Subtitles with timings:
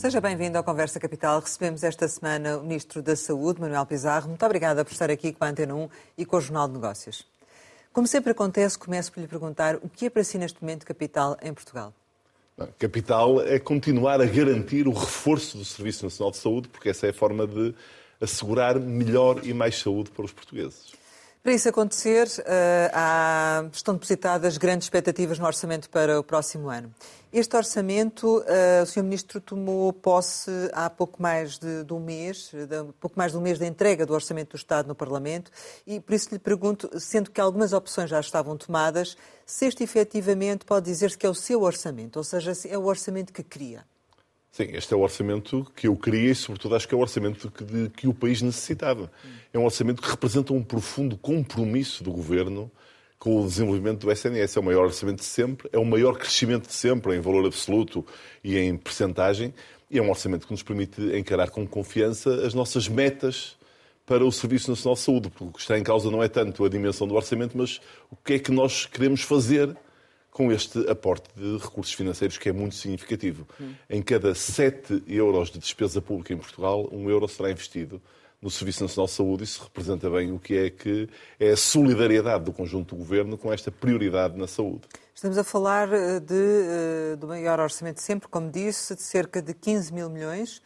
[0.00, 1.40] Seja bem-vindo ao Conversa Capital.
[1.40, 4.28] Recebemos esta semana o Ministro da Saúde, Manuel Pizarro.
[4.28, 7.26] Muito obrigada por estar aqui com a Antena 1 e com o Jornal de Negócios.
[7.92, 11.36] Como sempre acontece, começo por lhe perguntar o que é para si neste momento capital
[11.42, 11.92] em Portugal?
[12.78, 17.10] Capital é continuar a garantir o reforço do Serviço Nacional de Saúde, porque essa é
[17.10, 17.74] a forma de
[18.18, 20.94] assegurar melhor e mais saúde para os portugueses.
[21.42, 26.94] Para isso acontecer, eh, há, estão depositadas grandes expectativas no orçamento para o próximo ano.
[27.32, 29.02] Este orçamento, eh, o Sr.
[29.02, 33.40] Ministro tomou posse há pouco mais de, de um mês, de, pouco mais de um
[33.40, 35.50] mês da entrega do Orçamento do Estado no Parlamento,
[35.86, 40.66] e por isso lhe pergunto, sendo que algumas opções já estavam tomadas, se este efetivamente
[40.66, 43.82] pode dizer-se que é o seu orçamento, ou seja, é o orçamento que queria.
[44.52, 47.50] Sim, este é o orçamento que eu queria e, sobretudo, acho que é o orçamento
[47.50, 49.10] que, de, que o país necessitava.
[49.52, 52.70] É um orçamento que representa um profundo compromisso do governo
[53.16, 54.56] com o desenvolvimento do SNS.
[54.56, 58.04] É o maior orçamento de sempre, é o maior crescimento de sempre em valor absoluto
[58.42, 59.54] e em percentagem,
[59.88, 63.56] e é um orçamento que nos permite encarar com confiança as nossas metas
[64.04, 66.64] para o Serviço Nacional de Saúde, porque o que está em causa não é tanto
[66.64, 67.80] a dimensão do orçamento, mas
[68.10, 69.76] o que é que nós queremos fazer
[70.30, 73.46] com este aporte de recursos financeiros que é muito significativo.
[73.60, 73.74] Hum.
[73.88, 78.00] Em cada 7 euros de despesa pública em Portugal, um euro será investido
[78.40, 79.44] no Serviço Nacional de Saúde.
[79.44, 81.08] Isso representa bem o que é que
[81.38, 84.82] é a solidariedade do conjunto do governo com esta prioridade na saúde.
[85.14, 89.52] Estamos a falar eh, de, eh, do maior orçamento sempre, como disse, de cerca de
[89.52, 90.62] 15 mil milhões.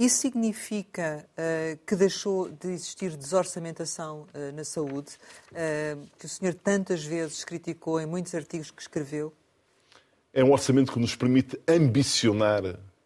[0.00, 5.10] Isso significa uh, que deixou de existir desorçamentação uh, na saúde,
[5.52, 9.30] uh, que o senhor tantas vezes criticou em muitos artigos que escreveu?
[10.32, 12.62] É um orçamento que nos permite ambicionar,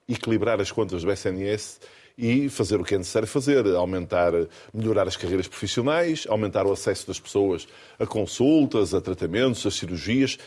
[0.08, 1.80] equilibrar as contas do SNS
[2.16, 4.32] e fazer o que é necessário fazer, aumentar,
[4.72, 7.66] melhorar as carreiras profissionais, aumentar o acesso das pessoas
[7.98, 10.38] a consultas, a tratamentos, a cirurgias,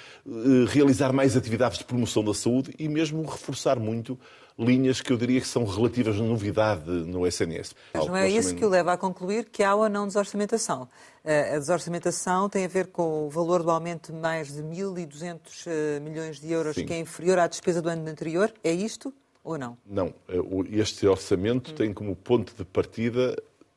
[0.69, 4.17] realizar mais atividades de promoção da saúde e mesmo reforçar muito
[4.57, 7.75] linhas que eu diria que são relativas à novidade no SNS.
[7.94, 10.89] Mas não é isso que o leva a concluir que há ou não desorçamentação.
[11.23, 15.39] Eh, a desorçamentação tem a ver com o valor do aumento de mais de 1.200
[15.67, 16.85] eh, milhões de euros, Sim.
[16.85, 18.51] que é inferior à despesa do ano anterior.
[18.63, 19.13] É isto
[19.47, 19.78] ou não?
[19.85, 20.13] Não.
[20.28, 20.38] Eh,
[20.72, 21.75] este orçamento hum.
[21.75, 23.35] tem como ponto de partida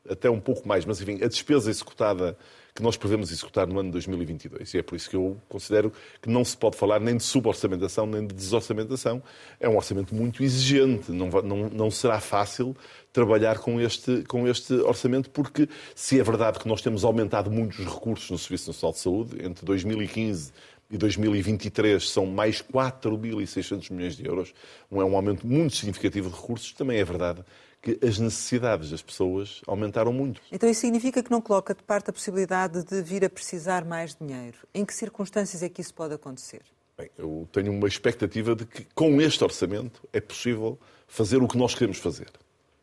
[0.09, 2.37] até um pouco mais, mas enfim, a despesa executada
[2.73, 4.73] que nós prevemos executar no ano de 2022.
[4.73, 8.05] E é por isso que eu considero que não se pode falar nem de suborçamentação
[8.05, 9.21] nem de desorçamentação.
[9.59, 12.75] É um orçamento muito exigente, não, não, não será fácil
[13.11, 17.79] trabalhar com este, com este orçamento, porque se é verdade que nós temos aumentado muito
[17.79, 20.53] os recursos no Serviço Nacional de Saúde, entre 2015
[20.91, 24.53] e 2023 são mais 4.600 milhões de euros,
[24.91, 27.43] é um aumento muito significativo de recursos, também é verdade
[27.81, 30.39] que as necessidades das pessoas aumentaram muito.
[30.51, 34.15] Então isso significa que não coloca de parte a possibilidade de vir a precisar mais
[34.15, 34.59] dinheiro.
[34.73, 36.61] Em que circunstâncias é que isso pode acontecer?
[36.95, 40.77] Bem, eu tenho uma expectativa de que com este orçamento é possível
[41.07, 42.29] fazer o que nós queremos fazer.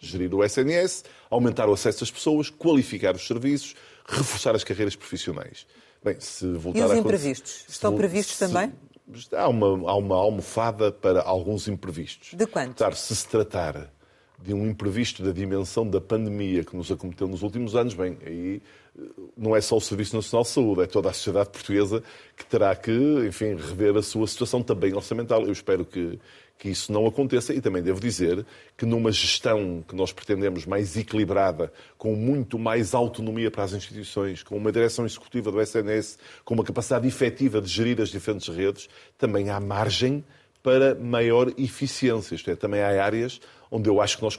[0.01, 5.67] Gerir o SNS, aumentar o acesso das pessoas, qualificar os serviços, reforçar as carreiras profissionais.
[6.03, 7.65] Bem, se voltar e os a imprevistos?
[7.69, 8.73] Estão previstos se, também?
[9.33, 12.35] Há uma, há uma almofada para alguns imprevistos.
[12.35, 12.83] De quanto?
[12.95, 13.91] Se se tratar
[14.41, 18.63] de um imprevisto da dimensão da pandemia que nos acometeu nos últimos anos, bem, aí
[18.97, 19.03] eh,
[19.37, 22.03] não é só o Serviço Nacional de Saúde, é toda a sociedade portuguesa
[22.37, 22.93] que terá que,
[23.27, 25.43] enfim, rever a sua situação também orçamental.
[25.43, 26.21] Eu espero que,
[26.59, 28.45] que isso não aconteça e também devo dizer
[28.77, 34.43] que numa gestão que nós pretendemos mais equilibrada, com muito mais autonomia para as instituições,
[34.43, 38.89] com uma direção executiva do SNS, com uma capacidade efetiva de gerir as diferentes redes,
[39.17, 40.25] também há margem
[40.61, 42.35] para maior eficiência.
[42.35, 43.41] Isto é, também há áreas
[43.71, 44.37] onde eu acho que nós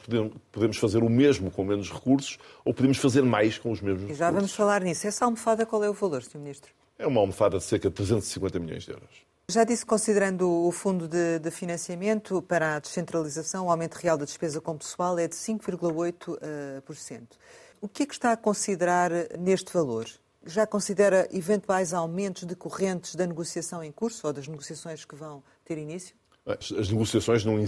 [0.51, 4.17] podemos fazer o mesmo com menos recursos ou podemos fazer mais com os mesmos recursos.
[4.17, 5.07] E já vamos falar nisso.
[5.07, 6.39] Essa almofada, qual é o valor, Sr.
[6.39, 6.71] Ministro?
[6.97, 9.28] É uma almofada de cerca de 350 milhões de euros.
[9.49, 14.23] Já disse, considerando o fundo de, de, financiamento para a descentralização, o aumento real da
[14.23, 16.37] despesa com pessoal é de 5,8%.
[16.37, 17.35] Uh,
[17.81, 19.09] o que é que está a considerar
[19.39, 20.05] neste valor?
[20.45, 25.79] Já considera eventuais aumentos decorrentes da negociação em curso ou das negociações que vão ter
[25.79, 26.15] início?
[26.45, 27.59] As negociações não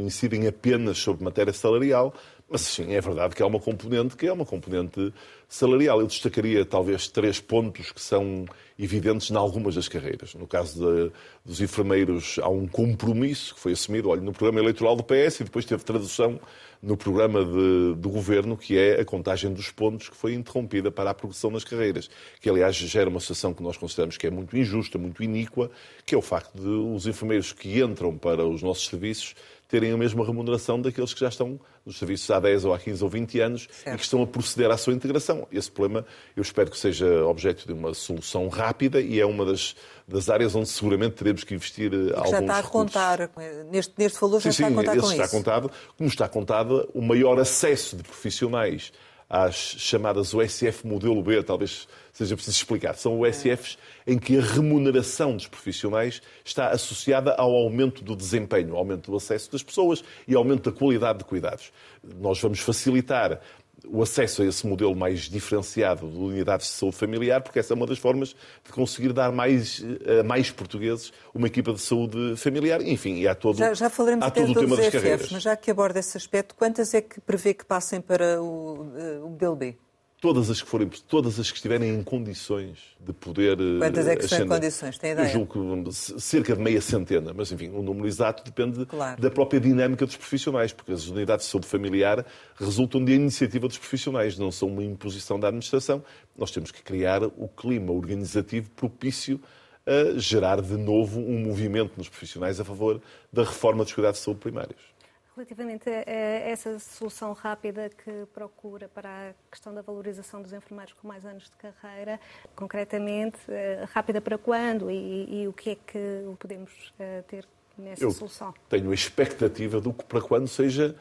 [0.00, 2.14] incidem apenas sobre matéria salarial,
[2.48, 5.12] mas sim, é verdade que há uma componente que é uma componente
[5.48, 6.00] salarial.
[6.00, 8.44] Eu destacaria talvez três pontos que são
[8.78, 10.34] evidentes em algumas das carreiras.
[10.34, 11.12] No caso de,
[11.44, 15.44] dos enfermeiros, há um compromisso que foi assumido olha, no programa eleitoral do PS e
[15.44, 16.38] depois teve tradução
[16.82, 21.10] no programa de, do governo, que é a contagem dos pontos que foi interrompida para
[21.10, 24.54] a progressão nas carreiras, que aliás gera uma situação que nós consideramos que é muito
[24.54, 25.70] injusta, muito iníqua,
[26.04, 29.34] que é o facto de os enfermeiros que entram para os nossos serviços
[29.68, 33.02] terem a mesma remuneração daqueles que já estão nos serviços há 10 ou há 15
[33.02, 33.94] ou 20 anos certo.
[33.94, 35.46] e que estão a proceder à sua integração.
[35.50, 36.06] Esse problema
[36.36, 39.74] eu espero que seja objeto de uma solução rápida e é uma das,
[40.06, 43.30] das áreas onde seguramente teremos que investir e que alguns já está a contar,
[43.70, 45.36] neste, neste valor já sim, está sim, a contar com está isso.
[45.36, 48.92] Contado, como está contado o maior acesso de profissionais
[49.28, 52.94] às chamadas USF modelo B, talvez seja preciso explicar.
[52.94, 53.76] São USFs
[54.06, 59.16] em que a remuneração dos profissionais está associada ao aumento do desempenho, ao aumento do
[59.16, 61.72] acesso das pessoas e ao aumento da qualidade de cuidados.
[62.02, 63.40] Nós vamos facilitar
[63.86, 67.76] o acesso a esse modelo mais diferenciado de unidades de saúde familiar, porque essa é
[67.76, 68.34] uma das formas
[68.64, 69.84] de conseguir dar mais,
[70.20, 72.80] a mais portugueses uma equipa de saúde familiar.
[72.80, 75.30] Enfim, e há todo, já, já falaremos há todo o tema das carreiras.
[75.30, 79.18] Mas já que aborda esse aspecto, quantas é que prevê que passem para o, eh,
[79.22, 79.76] o modelo B?
[80.24, 83.60] Todas as que forem, todas as que estiverem em condições de poder.
[83.60, 84.96] Eh, Quantas é que estão em condições?
[84.96, 85.26] Tem ideia?
[85.26, 89.20] Eu julgo que cerca de meia centena, mas enfim, o número exato depende claro.
[89.20, 92.24] da própria dinâmica dos profissionais, porque as unidades de saúde familiar
[92.58, 96.02] resultam de iniciativa dos profissionais, não são uma imposição da administração.
[96.34, 99.38] Nós temos que criar o clima organizativo propício
[99.86, 102.98] a gerar de novo um movimento nos profissionais a favor
[103.30, 104.93] da reforma dos cuidados de saúde primários.
[105.36, 111.08] Relativamente a essa solução rápida que procura para a questão da valorização dos enfermeiros com
[111.08, 112.20] mais anos de carreira,
[112.54, 116.70] concretamente, eh, rápida para quando e, e o que é que podemos
[117.00, 118.54] eh, ter nessa Eu solução?
[118.68, 120.94] Tenho a expectativa do que para quando seja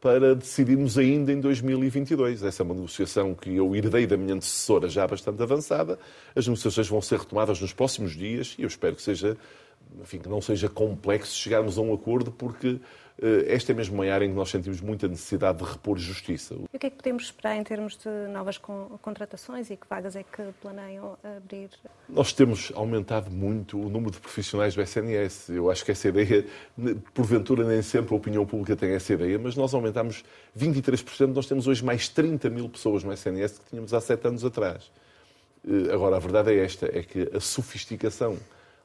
[0.00, 2.42] para decidirmos ainda em 2022.
[2.42, 5.98] Essa é uma negociação que eu herdei da minha antecessora já bastante avançada.
[6.34, 9.36] As negociações vão ser retomadas nos próximos dias e eu espero que seja,
[10.00, 12.78] enfim, que não seja complexo chegarmos a um acordo, porque
[13.46, 16.54] esta é mesmo uma área em que nós sentimos muita necessidade de repor justiça.
[16.72, 20.16] E o que é que podemos esperar em termos de novas contratações e que vagas
[20.16, 21.70] é que planeiam abrir?
[22.08, 25.50] Nós temos aumentado muito o número de profissionais do SNS.
[25.50, 26.44] Eu acho que essa ideia,
[27.14, 30.24] porventura nem sempre a opinião pública tem essa ideia, mas nós aumentamos
[30.58, 34.44] 23%, nós temos hoje mais 30 mil pessoas no SNS que tínhamos há sete anos
[34.44, 34.90] atrás.
[35.66, 38.36] Eh, agora, a verdade é esta, é que a sofisticação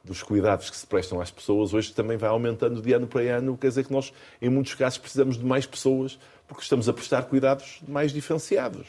[0.04, 3.57] dos cuidados que se prestam às pessoas, hoje também vai aumentando de ano para ano,
[3.57, 6.18] quer dizer que nós, em muitos casos, precisamos de mais pessoas
[6.48, 8.88] porque estamos a prestar cuidados mais diferenciados.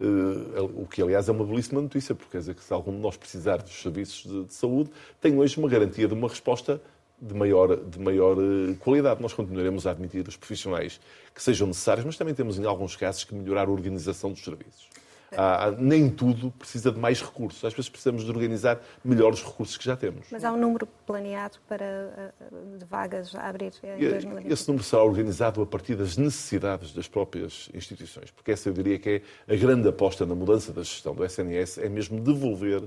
[0.00, 2.98] Eh, o que, aliás, é uma belíssima notícia, porque quer dizer que se algum de
[2.98, 4.90] nós precisar dos serviços de, de saúde,
[5.20, 6.80] tem hoje uma garantia de uma resposta
[7.20, 9.20] de maior, de maior eh, qualidade.
[9.20, 11.00] Nós continuaremos a admitir os profissionais
[11.34, 14.88] que sejam necessários, mas também temos, em alguns casos, que melhorar a organização dos serviços.
[15.36, 17.64] Há, nem tudo precisa de mais recursos.
[17.64, 20.26] Às vezes precisamos de organizar melhor os recursos que já temos.
[20.30, 22.32] Mas há um número planeado para eh,
[22.78, 24.50] de vagas a abrir em 2020?
[24.50, 28.98] Esse número será organizado a partir das necessidades das próprias instituições, porque essa eu diria
[28.98, 32.82] que é a grande aposta na mudança da gestão do SNS, é mesmo devolver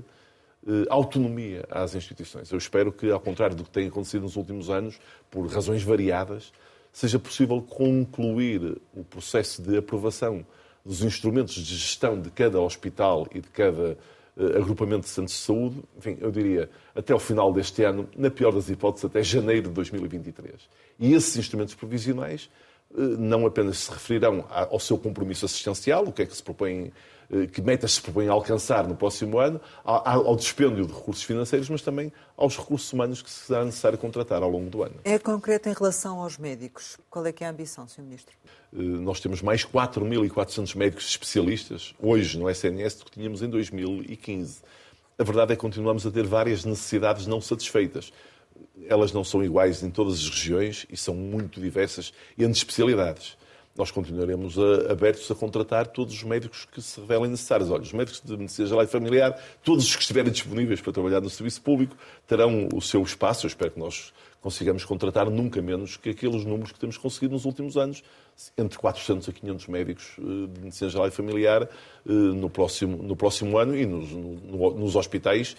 [0.66, 2.50] eh, autonomia às instituições.
[2.50, 4.98] Eu espero que, ao contrário do que tem acontecido nos últimos anos,
[5.30, 6.52] por razões variadas,
[6.92, 10.46] seja possível concluir o processo de aprovação
[10.84, 13.96] dos instrumentos de gestão de cada hospital e de cada
[14.36, 18.30] uh, agrupamento de centros de saúde, enfim, eu diria, até o final deste ano, na
[18.30, 20.54] pior das hipóteses, até janeiro de 2023.
[20.98, 22.50] E esses instrumentos provisionais
[22.90, 26.92] uh, não apenas se referirão ao seu compromisso assistencial, o que é que se propõe
[27.52, 31.82] que metas se propõem a alcançar no próximo ano, ao, dispêndio de recursos financeiros, mas
[31.82, 34.96] também aos recursos humanos que será necessário contratar ao longo do ano.
[35.04, 36.98] É concreto em relação aos médicos.
[37.08, 38.02] Qual é que é a ambição, Sr.
[38.02, 38.34] Ministro?
[38.72, 44.62] Eh, nós temos mais 4.400 médicos especialistas hoje no SNS do que tínhamos em 2015.
[45.18, 48.12] A verdade é que continuamos a ter várias necessidades não satisfeitas.
[48.86, 53.36] Elas não são iguais em todas as regiões e são muito diversas entre especialidades
[53.76, 57.70] nós continuaremos a, abertos a contratar todos os médicos que se revelem necessários.
[57.70, 61.20] Olha, os médicos de medicina geral e familiar, todos os que estiverem disponíveis para trabalhar
[61.20, 63.46] no serviço público, terão o seu espaço.
[63.46, 64.12] Eu espero que nós
[64.44, 68.04] consigamos contratar nunca menos que aqueles números que temos conseguido nos últimos anos,
[68.58, 70.22] entre 400 a 500 médicos eh,
[70.52, 74.96] de medicina geral e familiar eh, no próximo, no próximo ano e nos, no, nos
[74.96, 75.56] hospitais,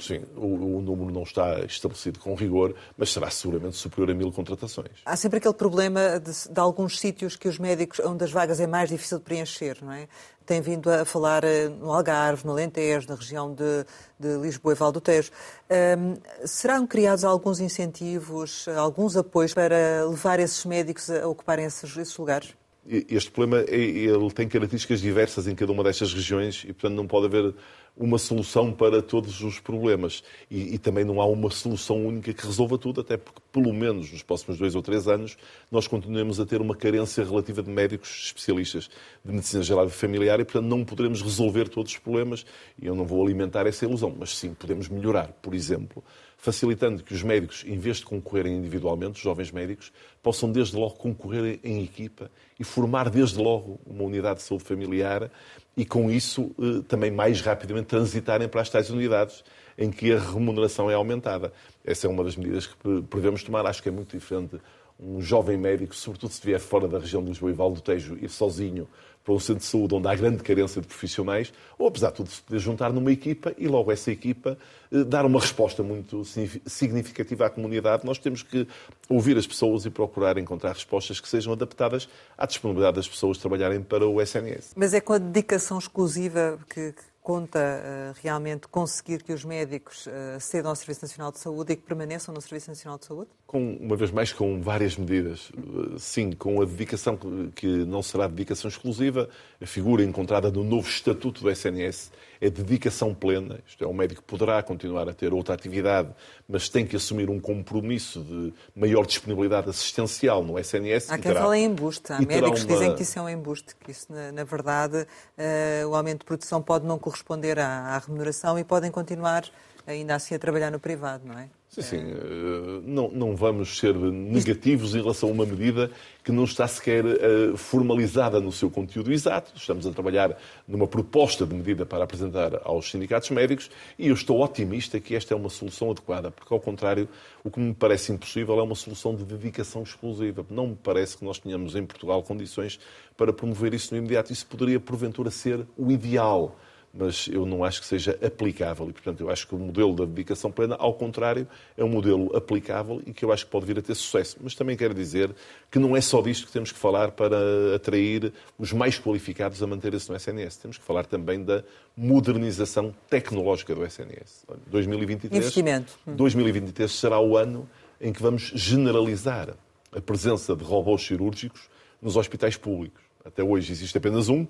[0.00, 4.32] sim, o, o, número não está estabelecido com rigor, mas será seguramente superior a mil
[4.32, 4.90] contratações.
[5.06, 8.66] Há sempre aquele problema de, de alguns sítios que os médicos, onde as vagas é
[8.66, 10.08] mais difícil de preencher, não é?
[10.46, 13.84] Tem vindo a falar eh, no Algarve, no Alentejo, na região de,
[14.18, 15.30] de Lisboa e Val do Tejo.
[15.70, 22.16] Um, serão criados alguns incentivos, alguns apoios para levar esses médicos a ocuparem esses, esses
[22.16, 22.54] lugares?
[22.84, 27.26] Este problema ele tem características diversas em cada uma destas regiões e, portanto, não pode
[27.26, 27.54] haver
[27.96, 30.22] uma solução para todos os problemas.
[30.50, 34.10] E, e, também não há uma solução única que resolva tudo, até porque, pelo menos
[34.10, 35.36] nos próximos dois ou três anos,
[35.70, 38.88] nós continuemos a ter uma carência relativa de médicos especialistas
[39.24, 42.46] de medicina geral e familiar e, portanto, não poderemos resolver todos os problemas.
[42.80, 45.28] E eu não vou alimentar essa ilusão, mas sim podemos melhorar.
[45.42, 46.02] Por exemplo,
[46.42, 50.94] facilitando que os médicos, em vez de concorrerem individualmente, os jovens médicos, possam desde logo
[50.94, 55.30] concorrer em equipa e formar desde logo uma unidade de saúde familiar
[55.76, 59.42] e, com isso, eh, também mais rapidamente transitarem para as tais unidades
[59.78, 61.52] em que a remuneração é aumentada.
[61.84, 63.66] Essa é uma das medidas que podemos tomar.
[63.66, 64.60] Acho que é muito diferente
[64.98, 68.16] um jovem médico, sobretudo se vier fora da região de Lisboa e Val do Tejo,
[68.20, 68.88] ir sozinho
[69.24, 72.30] para um centro de saúde onde há grande carência de profissionais, ou apesar de tudo
[72.30, 74.58] se poder juntar numa equipa e logo essa equipa
[74.90, 76.24] eh, dar uma resposta muito
[76.66, 78.04] significativa à comunidade.
[78.04, 78.66] Nós temos que
[79.08, 83.80] ouvir as pessoas e procurar encontrar respostas que sejam adaptadas à disponibilidade das pessoas trabalharem
[83.80, 84.72] para o SNS.
[84.76, 90.40] Mas é com a dedicação exclusiva que, conta uh, realmente conseguir que os médicos uh,
[90.40, 93.30] cedam ao Serviço Nacional de Saúde e que permaneçam no Serviço Nacional de Saúde?
[93.46, 95.52] Com, uma vez mais, com várias medidas.
[95.98, 97.18] Sim, com a dedicação
[97.54, 99.28] que não será dedicação exclusiva,
[99.60, 102.10] a figura encontrada no novo Estatuto do SNS
[102.42, 103.60] é dedicação plena.
[103.64, 106.08] Isto é, o médico poderá continuar a ter outra atividade,
[106.48, 111.08] mas tem que assumir um compromisso de maior disponibilidade assistencial no SNS.
[111.08, 112.12] Há quem fale em embuste.
[112.12, 112.78] Há médicos que uma...
[112.78, 116.24] dizem que isso é um embuste, que isso, na, na verdade, uh, o aumento de
[116.24, 119.44] produção pode não corresponder à, à remuneração e podem continuar
[119.86, 121.48] ainda assim a trabalhar no privado, não é?
[121.74, 121.96] Sim, sim.
[121.96, 125.90] Eh, não, não vamos ser negativos em relação a uma medida
[126.22, 129.52] que não está sequer eh, formalizada no seu conteúdo exato.
[129.56, 130.36] Estamos a trabalhar
[130.68, 135.32] numa proposta de medida para apresentar aos sindicatos médicos e eu estou otimista que esta
[135.32, 137.08] é uma solução adequada, porque, ao contrário,
[137.42, 140.44] o que me parece impossível é uma solução de dedicação exclusiva.
[140.50, 142.78] Não me parece que nós tenhamos em Portugal condições
[143.16, 144.30] para promover isso no imediato.
[144.30, 146.54] Isso poderia, porventura, ser o ideal
[146.92, 148.90] mas eu não acho que seja aplicável.
[148.90, 152.34] E, portanto, eu acho que o modelo da dedicação plena, ao contrário, é um modelo
[152.36, 154.36] aplicável e que eu acho que pode vir a ter sucesso.
[154.42, 155.34] Mas também quero dizer
[155.70, 157.36] que não é só disto que temos que falar para
[157.74, 160.56] atrair os mais qualificados a manter-se no SNS.
[160.56, 161.64] Temos que falar também da
[161.96, 164.46] modernização tecnológica do SNS.
[164.66, 165.98] 2023, Investimento.
[166.06, 167.68] 2023 será o ano
[168.00, 169.54] em que vamos generalizar
[169.94, 171.70] a presença de robôs cirúrgicos
[172.02, 173.02] nos hospitais públicos.
[173.24, 174.46] Até hoje existe apenas um,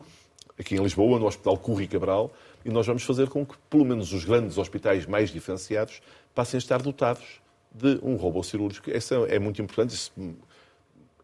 [0.63, 2.33] aqui em Lisboa, no Hospital Curri Cabral,
[2.65, 6.01] e nós vamos fazer com que, pelo menos, os grandes hospitais mais diferenciados
[6.35, 8.91] passem a estar dotados de um robô cirúrgico.
[8.91, 9.95] Isso é muito importante.
[9.95, 10.13] Isso,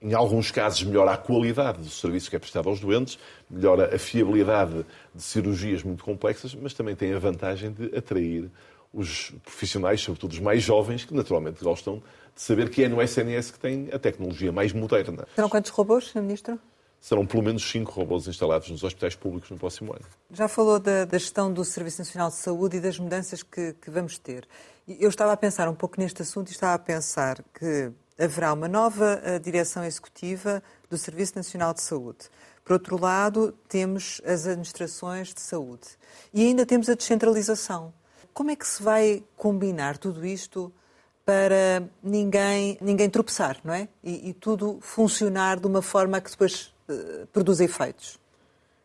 [0.01, 3.19] em alguns casos, melhora a qualidade do serviço que é prestado aos doentes,
[3.51, 8.51] melhora a fiabilidade de cirurgias muito complexas, mas também tem a vantagem de atrair
[8.93, 12.03] os profissionais, sobretudo os mais jovens, que naturalmente gostam
[12.35, 15.27] de saber que é no SNS que tem a tecnologia mais moderna.
[15.35, 16.23] Serão quantos robôs, Sr.
[16.23, 16.59] Ministro?
[17.01, 20.05] Serão pelo menos cinco robôs instalados nos hospitais públicos no próximo ano.
[20.33, 23.91] Já falou da, da gestão do Serviço Nacional de Saúde e das mudanças que, que,
[23.91, 24.47] vamos ter.
[24.87, 28.69] Eu estava a pensar um pouco neste assunto e estava a pensar que haverá uma
[28.69, 32.29] nova eh, direção executiva do Serviço Nacional de Saúde.
[32.65, 35.89] Por outro lado, temos as administrações de saúde
[36.35, 37.95] e ainda temos a descentralização.
[38.35, 40.73] Como é que se vai combinar tudo isto
[41.25, 43.89] para ninguém, ninguém tropeçar, não é?
[44.03, 46.73] E, e tudo funcionar de uma forma que depois
[47.33, 48.19] produz efeitos?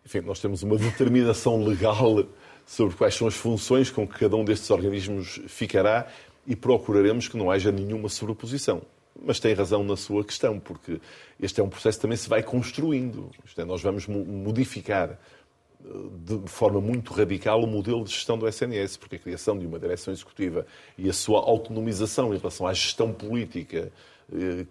[0.06, 2.26] Enfim, nós temos uma determinação legal
[2.66, 6.08] sobre quais são as funções com que cada um destes organismos ficará
[6.46, 8.82] e procuraremos que não haja nenhuma sobreposição.
[9.22, 11.00] Mas tem razão na sua questão, porque
[11.40, 13.30] este é um processo que também se vai construindo.
[13.46, 15.88] Isto é, nós vamos modificar eh,
[16.26, 19.80] de forma muito radical o modelo de gestão do SNS, porque a criação de uma
[19.80, 20.66] direção executiva
[20.98, 23.92] e a sua autonomização em relação à gestão política eh,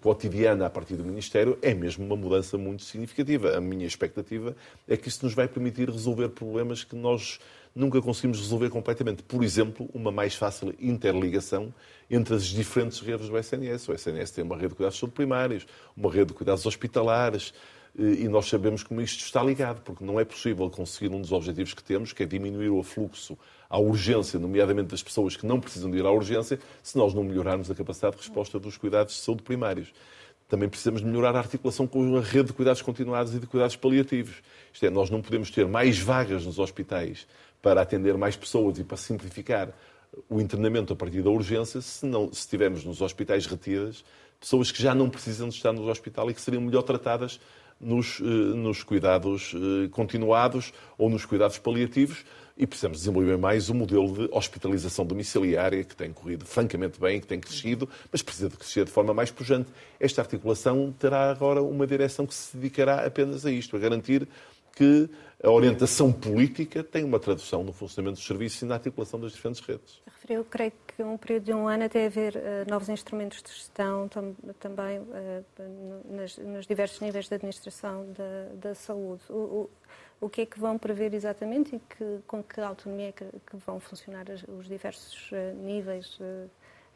[0.00, 3.56] cotidiana a partir do Ministério é mesmo uma mudança muito significativa.
[3.56, 4.56] A minha expectativa
[4.88, 7.38] é que isso nos vai permitir resolver problemas que nós
[7.74, 9.22] nunca conseguimos resolver completamente.
[9.22, 11.72] Por exemplo, uma mais fácil interligação
[12.10, 13.88] entre as diferentes redes do SNS.
[13.88, 15.66] O SNS tem uma rede de cuidados primários,
[15.96, 17.54] uma rede de cuidados hospitalares,
[17.94, 21.74] e nós sabemos como isto está ligado, porque não é possível conseguir um dos objetivos
[21.74, 25.90] que temos, que é diminuir o fluxo à urgência, nomeadamente das pessoas que não precisam
[25.90, 29.20] de ir à urgência, se nós não melhorarmos a capacidade de resposta dos cuidados de
[29.20, 29.92] saúde primários.
[30.48, 33.76] Também precisamos de melhorar a articulação com a rede de cuidados continuados e de cuidados
[33.76, 34.36] paliativos.
[34.72, 37.26] Isto é, nós não podemos ter mais vagas nos hospitais
[37.60, 39.68] para atender mais pessoas e para simplificar
[40.28, 44.04] o internamento a partir da urgência se, não, se tivermos nos hospitais retidas
[44.42, 47.40] pessoas que já não precisam de estar no hospital e que seriam melhor tratadas
[47.82, 52.24] nos, eh, nos cuidados eh, continuados ou nos cuidados paliativos
[52.56, 57.26] e precisamos desenvolver mais o modelo de hospitalização domiciliária, que tem corrido francamente bem, que
[57.26, 59.70] tem crescido, mas precisa de crescer de forma mais pujante.
[59.98, 64.28] Esta articulação terá agora uma direção que se dedicará apenas a isto, a garantir
[64.74, 65.08] que
[65.42, 69.60] a orientação política tem uma tradução no funcionamento dos serviços e na articulação das diferentes
[69.60, 70.00] redes.
[70.06, 74.06] Referiu, creio que um período de um ano até haver uh, novos instrumentos de gestão
[74.08, 75.44] tam, também uh,
[76.08, 79.22] nas, nos diversos níveis de administração da, da saúde.
[79.28, 79.70] O, o,
[80.26, 83.56] o, que é que vão prever exatamente e que, com que autonomia é que, que
[83.66, 86.18] vão funcionar os diversos uh, níveis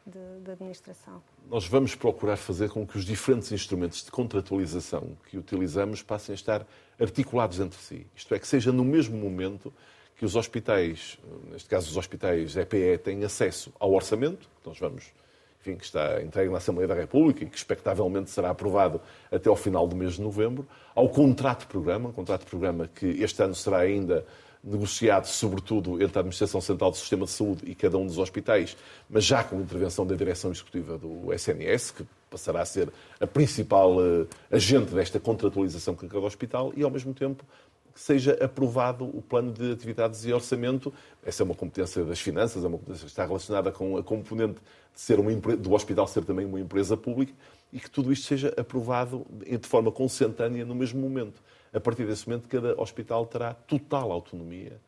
[0.07, 1.21] de, de, administração.
[1.49, 6.35] Nós vamos procurar fazer com que os diferentes instrumentos de contratualização que utilizamos passem a
[6.35, 6.65] estar
[6.99, 8.07] articulados entre si.
[8.15, 9.73] Isto é, que seja no mesmo momento
[10.15, 11.19] que os hospitais,
[11.51, 15.13] neste caso os hospitais EPE, têm acesso ao orçamento, que nós vamos,
[15.61, 18.99] enfim, que está entregue na Assembleia da República e que expectavelmente será aprovado
[19.31, 22.89] até ao final do mês de novembro, ao contrato de programa, um contrato de programa
[22.95, 24.25] que este ano será ainda
[24.67, 28.75] negociado, sobretudo, entre a Administração Central do Sistema de Saúde e cada um dos hospitais,
[29.09, 33.97] mas já com intervenção da Direção Executiva do SNS, que passará a ser a principal
[33.97, 37.45] uh, agente desta contratualização com cada hospital, e, ao mesmo tempo,
[37.93, 40.93] que seja aprovado o plano de atividades e orçamento.
[41.25, 44.59] Essa é uma competência das finanças, é uma competência que está relacionada com a componente
[44.93, 47.33] de ser uma, do hospital ser também uma empresa pública
[47.73, 51.41] e que tudo isto seja aprovado de forma consentânea no mesmo momento.
[51.73, 54.79] A partir desse momento, cada hospital terá total autonomia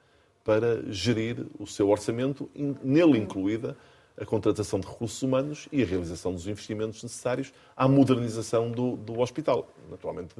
[0.43, 2.49] para gerir o seu orçamento,
[2.83, 3.77] nele incluída
[4.17, 9.19] a contratação de recursos humanos e a realização dos investimentos necessários à modernização do, do
[9.19, 9.67] hospital.
[9.89, 10.33] Naturalmente,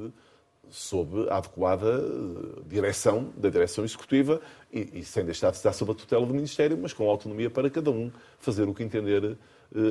[0.68, 4.40] sob a adequada eh, direção da direção executiva
[4.72, 7.68] e, e sem deixar de estar sob a tutela do Ministério, mas com autonomia para
[7.68, 9.36] cada um fazer o que entender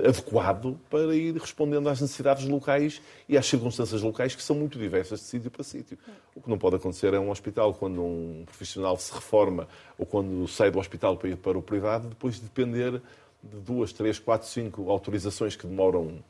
[0.05, 5.21] adequado para ir respondendo às necessidades locais e às circunstâncias locais que são muito diversas
[5.21, 5.97] de sítio para sítio.
[6.35, 9.67] O que não pode acontecer é um hospital, quando um profissional se reforma
[9.97, 13.01] ou quando sai do hospital para ir para o privado, depois depender
[13.41, 16.21] de duas, três, quatro, cinco autorizações que demoram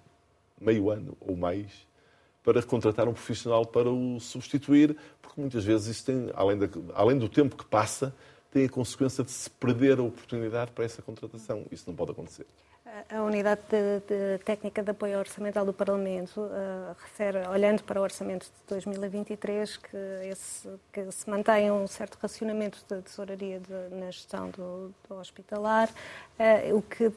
[0.62, 1.88] meio ano ou mais
[2.44, 7.18] para contratar um profissional para o substituir, porque muitas vezes isso tem, além, da, além
[7.18, 8.16] do tempo que passa,
[8.52, 11.66] tem a consequência de se perder a oportunidade para essa contratação.
[11.72, 12.46] Isso não pode acontecer.
[13.10, 18.04] A Unidade de, de Técnica de Apoio Orçamental do Parlamento uh, refere, olhando para o
[18.04, 19.98] orçamento de 2023, que,
[20.30, 25.90] esse, que se mantém um certo racionamento da tesouraria de, na gestão do, do hospitalar,
[25.90, 27.12] uh, o que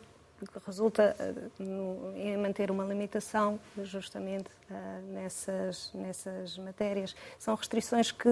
[0.66, 7.14] resulta uh, em manter uma limitação justamente uh, nessas, nessas matérias.
[7.38, 8.28] São restrições que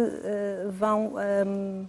[0.70, 1.14] vão
[1.46, 1.88] um,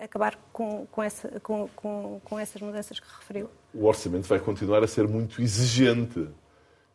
[0.00, 3.50] acabar com, com, essa, com, com, com, essas mudanças que referiu.
[3.74, 6.28] O orçamento vai continuar a ser muito exigente.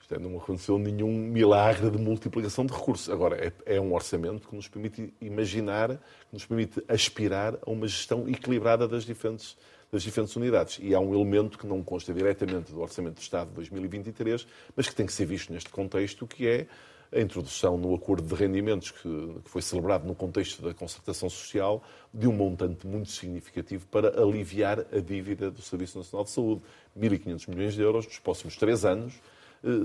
[0.02, 3.10] Isto é, não aconteceu nenhum milagre de multiplicação de recursos.
[3.10, 7.88] Agora, é, é um orçamento que nos permite imaginar, que nos permite aspirar a uma
[7.88, 9.58] gestão equilibrada das diferentes
[9.94, 10.80] das diferentes unidades.
[10.82, 14.90] E há um elemento que não consta diretamente do Orçamento do Estado de 2023, mas
[14.90, 16.66] que tem que ser visto neste contexto, que é
[17.14, 22.28] a introdução no acordo de rendimentos que, foi celebrado no contexto da concertação social de
[22.28, 26.62] um montante muito significativo para aliviar a dívida do Serviço Nacional de Saúde.
[26.98, 29.14] 1.500 milhões de euros nos próximos três anos,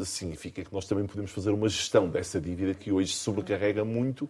[0.05, 4.29] significa que nós também podemos fazer uma gestão dessa dívida que hoje sobrecarrega muito,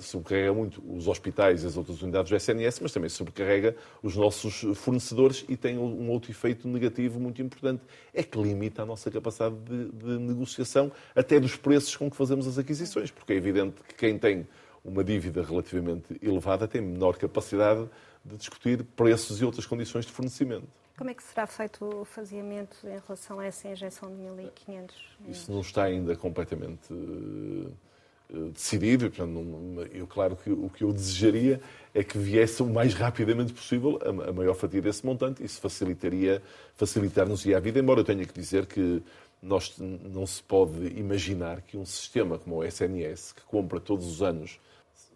[0.00, 4.62] sobrecarrega muito os hospitais e as outras unidades do SNS, mas também sobrecarrega os nossos
[4.78, 7.82] fornecedores e tem um outro efeito negativo muito importante,
[8.12, 12.46] é que limita a nossa capacidade de, de negociação até dos preços com que fazemos
[12.46, 14.46] as aquisições, porque é evidente que quem tem
[14.84, 17.88] uma dívida relativamente elevada tem menor capacidade
[18.22, 20.79] de discutir preços e outras condições de fornecimento.
[21.00, 24.90] Como é que será feito o faseamento em relação a essa injeção de 1.500?
[25.30, 29.10] Isso não está ainda completamente uh, decidido.
[29.10, 31.58] Portanto, eu, claro que o que eu desejaria
[31.94, 35.42] é que viesse o mais rapidamente possível a, a maior fatia desse montante.
[35.42, 36.42] Isso facilitaria,
[36.74, 39.02] facilitar-nos a vida, embora eu tenha que dizer que
[39.40, 44.22] nós não se pode imaginar que um sistema como o SNS, que compra todos os
[44.22, 44.60] anos,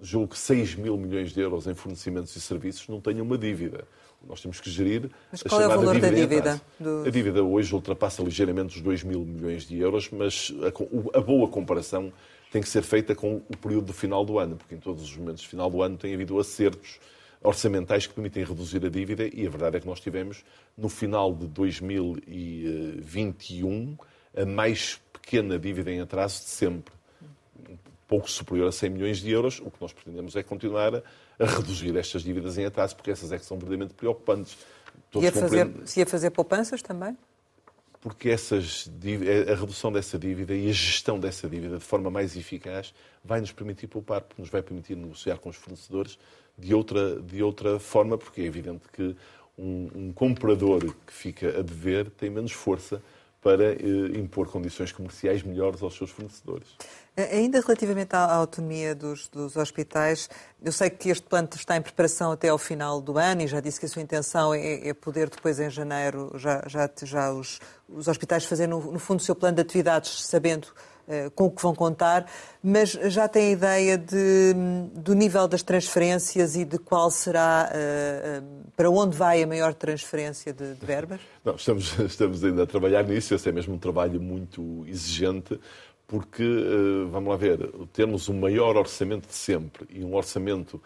[0.01, 3.85] julgo que 6 mil milhões de euros em fornecimentos e serviços, não tenha uma dívida.
[4.29, 6.61] Nós temos que gerir mas qual a é o valor dívida da dívida?
[6.79, 7.05] Do...
[7.07, 10.69] A dívida hoje ultrapassa ligeiramente os 2 mil milhões de euros, mas a,
[11.19, 12.13] a, boa comparação
[12.51, 15.17] tem que ser feita com o período do final do ano, porque em todos os
[15.17, 16.99] momentos do final do ano tem havido acertos
[17.43, 20.45] orçamentais que permitem reduzir a dívida e a verdade é que nós tivemos,
[20.77, 23.97] no final de 2021,
[24.37, 26.95] a mais pequena dívida em atraso de sempre
[28.07, 31.03] pouco superior a 100 milhões de euros, o que nós pretendemos é continuar a,
[31.39, 34.57] a reduzir estas dívidas em atraso, porque essas é que são verdadeiramente preocupantes.
[35.11, 37.17] Todos e a fazer, se a fazer poupanças também?
[38.01, 38.91] Porque essas,
[39.51, 42.93] a redução dessa dívida e a gestão dessa dívida de forma mais eficaz
[43.25, 46.19] vai nos permitir poupar, porque nos vai permitir negociar com os fornecedores
[46.59, 49.17] de outra, de outra forma, porque é evidente que
[49.59, 53.03] um, um comprador que fica a dever tem menos força
[53.45, 56.67] para eh, impor condições comerciais melhores aos seus fornecedores.
[57.15, 60.29] Ainda relativamente à autonomia dos, dos, hospitais,
[60.61, 63.61] eu sei que este plano está em preparação até ao final do ano e já
[63.61, 67.61] disse que a sua intenção é, é poder depois em janeiro já, já, já os,
[67.89, 70.69] os hospitais fazerem no, no, fundo o seu plano de atividades, sabendo
[71.35, 72.27] com o que vão contar,
[72.63, 74.55] mas já tem ideia de,
[74.95, 77.71] do nível das transferências e de qual será,
[78.77, 81.21] para onde vai a maior transferência de, de verbas?
[81.45, 85.61] Não, estamos, estamos ainda a trabalhar nisso, esse é mesmo um trabalho muito exigente,
[86.07, 86.45] porque,
[87.11, 87.59] vamos lá ver,
[87.93, 90.81] termos o maior orçamento de sempre e um orçamento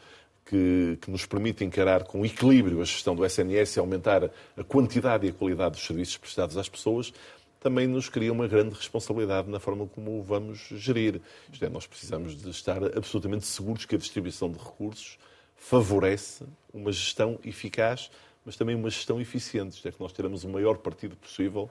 [0.48, 5.26] que, que, nos permite encarar com equilíbrio a gestão do SNS e aumentar a quantidade
[5.26, 7.12] e a qualidade dos serviços prestados às pessoas,
[7.61, 11.21] também nos cria uma grande responsabilidade na forma como o vamos gerir.
[11.53, 15.18] Isto é, nós precisamos de estar absolutamente seguros que a distribuição de recursos
[15.57, 18.11] favorece uma gestão eficaz,
[18.44, 19.77] mas também uma gestão eficiente.
[19.77, 21.68] Isto é, que nós teremos o maior partido possível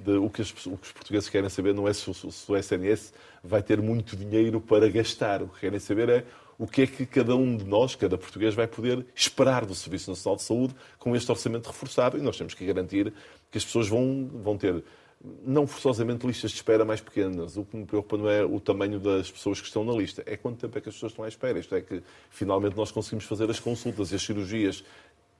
[0.00, 2.56] de, o, que as, o, que os portugueses querem saber não é se, se o
[2.56, 5.42] SNS vai ter muito dinheiro para gastar.
[5.42, 6.24] O que querem saber é
[6.58, 10.10] o que é que cada um de nós, cada português, vai poder esperar do Serviço
[10.10, 12.16] Nacional de Saúde com este orçamento reforçado.
[12.16, 13.12] E nós temos que garantir
[13.50, 14.82] que as pessoas vão, vão ter,
[15.44, 17.56] não forçosamente, listas de espera mais pequenas.
[17.56, 20.36] O que me preocupa não é o tamanho das pessoas que estão na lista, é
[20.36, 21.58] quanto tempo é que as pessoas estão à espera.
[21.58, 24.84] Isto é que, finalmente, nós conseguimos fazer as consultas e as cirurgias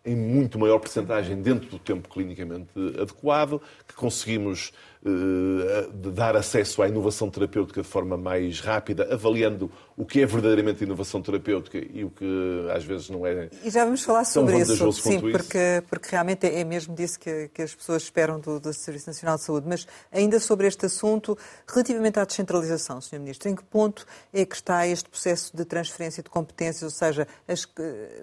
[0.05, 2.71] em muito maior percentagem dentro do tempo clinicamente
[3.01, 4.73] adequado, que conseguimos
[5.09, 10.83] eh, dar acesso à inovação terapêutica de forma mais rápida, avaliando o que é verdadeiramente
[10.83, 13.49] inovação terapêutica e o que às vezes não é.
[13.65, 17.63] E já vamos falar sobre isso, sim, porque, porque realmente é mesmo disso que, que
[17.63, 19.67] as pessoas esperam do, do, Serviço Nacional de Saúde.
[19.69, 21.39] Mas ainda sobre este assunto,
[21.69, 23.21] relativamente à descentralização, Sr.
[23.21, 27.29] Ministro, em que ponto é que está este processo de transferência de competências, ou seja,
[27.47, 27.67] as,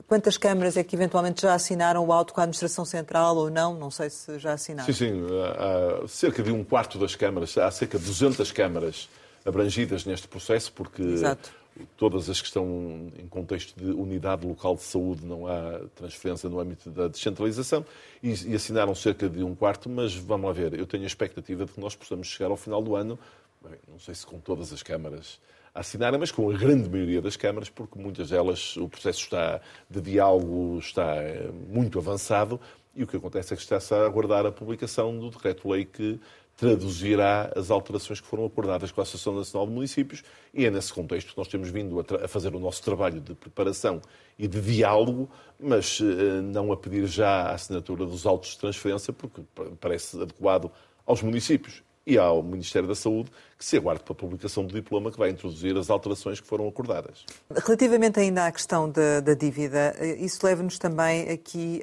[0.05, 3.73] quantas câmaras é que eventualmente já assinaram o auto com a Administração Central ou não?
[3.73, 4.93] Não sei se já assinaram.
[4.93, 5.23] Sim, sim,
[5.57, 9.07] há cerca de um quarto das câmaras, há cerca de 200 câmaras
[9.45, 11.51] abrangidas neste processo, porque Exato.
[11.95, 16.59] todas as que estão em contexto de unidade local de saúde não há transferência no
[16.59, 17.85] âmbito da descentralização
[18.23, 21.73] e, assinaram cerca de um quarto, mas vamos lá ver, eu tenho a expectativa de
[21.73, 23.19] que nós possamos chegar ao final do ano,
[23.63, 25.39] bem, não sei se com todas as câmaras
[25.75, 29.61] a assinarem, mas com a grande maioria das câmaras, porque muitas delas o processo está
[29.87, 32.59] de diálogo está eh, muito avançado
[32.95, 36.19] e o que acontece é que está-se a aguardar a publicação do decreto-lei que
[36.57, 40.93] traduzirá as alterações que foram acordadas com a Associação Nacional de Municípios e é nesse
[40.93, 44.01] contexto que nós temos vindo a, a fazer o nosso trabalho de preparação
[44.37, 46.05] e de diálogo, mas uh,
[46.43, 49.41] não a pedir já a assinatura dos autos de transferência, porque
[49.79, 50.71] parece adequado
[51.05, 55.09] aos municípios e ao Ministério da Saúde, que se aguarde para a publicação do diploma
[55.09, 57.25] que vai introduzir as alterações que foram acordadas.
[57.49, 61.81] Relativamente ainda à questão da, da dívida, eh, isso leva-nos também aqui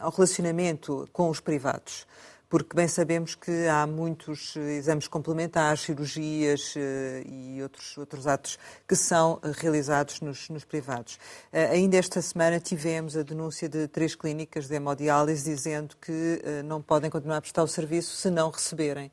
[0.00, 2.06] ao relacionamento com os privados
[2.48, 8.58] porque bem sabemos que há muitos eh, exames complementares, cirurgias eh, e outros, outros atos
[8.86, 11.18] que são eh, realizados nos, nos privados.
[11.52, 17.10] Ainda esta semana tivemos a denúncia de três clínicas de hemodiálise dizendo que não podem
[17.10, 19.10] continuar a prestar o serviço se não receberem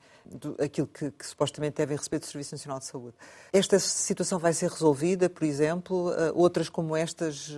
[0.64, 3.16] aquilo que, que, supostamente devem receber do Serviço Nacional de Saúde.
[3.52, 6.12] Esta situação vai ser resolvida, por exemplo?
[6.34, 7.56] Outras como estas,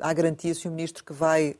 [0.00, 0.70] há garantia, Sr.
[0.70, 1.56] Ministro, que vai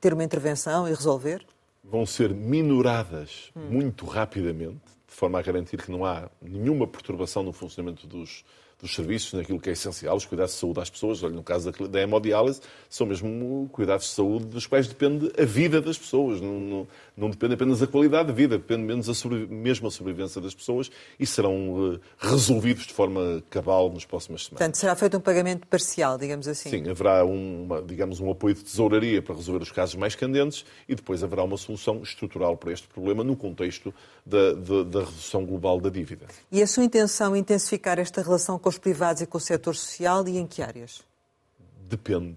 [0.00, 1.44] ter uma intervenção e resolver?
[1.82, 3.68] Vão ser minoradas hum.
[3.70, 8.44] muito rapidamente, de forma a garantir que não há nenhuma perturbação no funcionamento dos,
[8.80, 11.22] dos serviços, naquilo que é essencial, os cuidados de saúde às pessoas.
[11.22, 15.80] Olha, no caso da hemodiálise, são mesmo cuidados de saúde dos quais depende a vida
[15.80, 16.40] das pessoas.
[16.40, 20.40] Não, não, não depende apenas da qualidade da vida, depende menos a mesmo a sobrevivência
[20.40, 24.58] das pessoas e serão uh, resolvidos de forma cabal nas próximas semanas.
[24.58, 26.70] Portanto, será feito um pagamento parcial, digamos assim?
[26.70, 30.64] Sim, haverá um, uma, digamos, um apoio de tesouraria para resolver os casos mais candentes
[30.88, 33.92] e depois haverá uma solução estrutural para este problema no contexto
[34.24, 36.26] da, da, da redução global da dívida.
[36.52, 39.74] E a sua intenção é intensificar esta relação com os privados e com o setor
[39.74, 41.02] social e em que áreas?
[41.88, 42.36] Depende.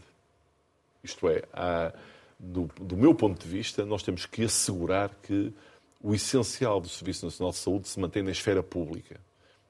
[1.04, 1.94] Isto é, há
[2.42, 5.54] do, do, meu ponto de vista, nós temos que assegurar que
[6.02, 9.20] o essencial do Serviço Nacional de Saúde se mantém na esfera pública.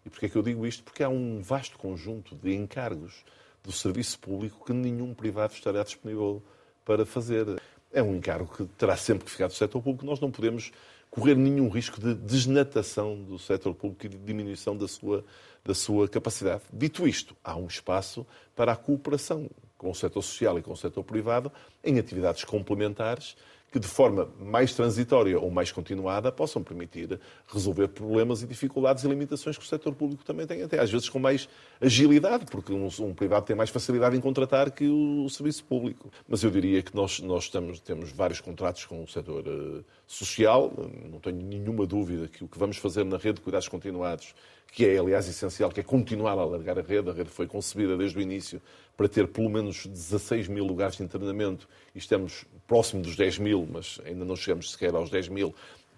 [0.05, 0.81] E porquê é que eu digo isto?
[0.83, 3.25] Porque há um vasto conjunto de encargos
[3.61, 6.41] do serviço público que nenhum privado estará disponível
[6.85, 7.61] para fazer.
[7.91, 10.05] É um encargo que terá sempre que ficar do setor público.
[10.05, 10.71] Nós não podemos
[11.09, 15.25] correr nenhum risco de desnatação do setor público e de diminuição da sua,
[15.63, 16.63] da sua capacidade.
[16.71, 20.77] Dito isto, há um espaço para a cooperação com o setor social e com o
[20.77, 21.51] setor privado
[21.83, 23.35] em atividades complementares
[23.71, 29.07] que, de forma mais transitória ou mais continuada, possam permitir resolver problemas e dificuldades e
[29.07, 31.47] limitações que o setor público também tem, até às vezes com mais
[31.79, 36.11] agilidade, porque um, um privado tem mais facilidade em contratar que o, o, serviço público.
[36.27, 40.73] Mas eu diria que nós, nós estamos, temos vários contratos com o setor uh, social,
[41.09, 44.35] não tenho nenhuma dúvida que o que vamos fazer na rede de cuidados continuados
[44.71, 47.09] que é, aliás, essencial, que é continuar a alargar a rede.
[47.09, 48.61] A rede foi concebida desde o início
[48.95, 53.67] para ter pelo menos 16 mil lugares de internamento e estamos próximo dos 10 mil,
[53.69, 55.53] mas ainda não chegamos sequer aos 10 mil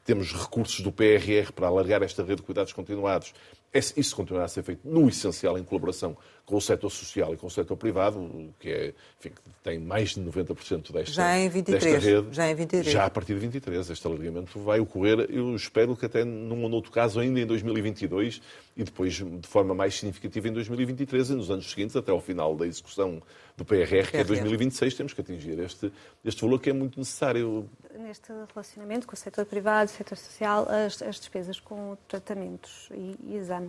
[0.05, 3.33] temos recursos do PRR para alargar esta rede de cuidados continuados.
[3.73, 7.47] Isso continuará a ser feito no essencial em colaboração com o setor social e com
[7.47, 9.33] o setor privado, que é, enfim,
[9.63, 12.27] tem mais de 90% desta, já em 23, desta rede.
[12.31, 12.93] Já em 23.
[12.93, 13.89] Já a partir de 23.
[13.89, 18.41] Este alargamento vai ocorrer, eu espero que até num ou noutro caso ainda em 2022
[18.75, 22.55] e depois de forma mais significativa em 2023 e nos anos seguintes, até ao final
[22.55, 23.21] da execução
[23.55, 25.93] do PRR, que é 2026, temos que atingir este,
[26.25, 27.69] este valor que é muito necessário.
[27.97, 33.15] Neste relacionamento com o setor privado, o setor social, as, as despesas com tratamentos e,
[33.27, 33.62] e, exames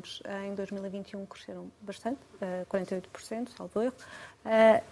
[0.46, 2.18] em 2021 cresceram bastante,
[2.70, 3.94] 48%, salvo erro,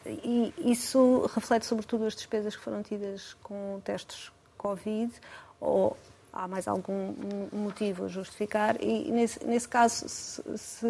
[0.06, 5.12] e isso reflete sobretudo as despesas que foram tidas com testes Covid
[5.60, 5.96] ou
[6.32, 7.14] há mais algum
[7.52, 10.86] motivo a justificar e, nesse, nesse caso, se, se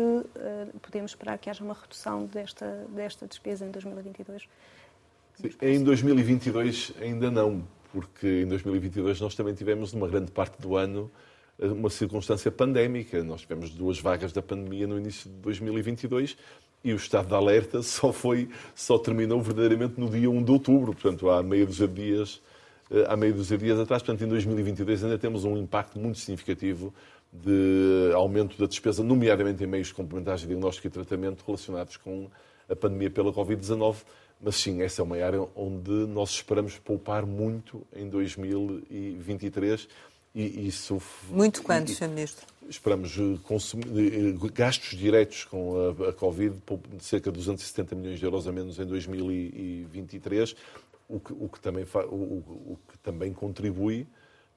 [0.80, 4.48] podemos esperar que haja uma redução desta, desta despesa em 2022?
[5.34, 10.76] Sim, em 2022 ainda não, porque em 2022 nós também tivemos, numa grande parte do
[10.76, 11.10] ano,
[11.58, 13.22] uma circunstância pandémica.
[13.22, 16.36] Nós tivemos duas vagas da pandemia no início de 2022
[16.84, 20.92] e o estado de alerta só foi, só terminou verdadeiramente no dia 1 de outubro,
[20.92, 22.40] portanto há dúzia de dias
[22.90, 24.02] eh, há meio dos dias atrás.
[24.02, 26.92] Portanto, em 2022 ainda temos um impacto muito significativo
[27.32, 32.28] de aumento da despesa, nomeadamente em meios complementares de diagnóstico e tratamento relacionados com
[32.68, 33.96] a pandemia pela Covid-19.
[34.44, 39.88] Mas sim, essa é uma área onde nós esperamos poupar muito em 2023
[40.34, 41.00] e isso...
[41.28, 42.08] Muito quanto, Sr.
[42.08, 42.46] Ministro?
[42.68, 46.56] Esperamos eh, consumir, eh, gastos diretos com a, a Covid,
[46.96, 50.54] de cerca de 270 milhões de euros a menos em 2023
[51.12, 54.06] o que, o que, também, o, o que também contribui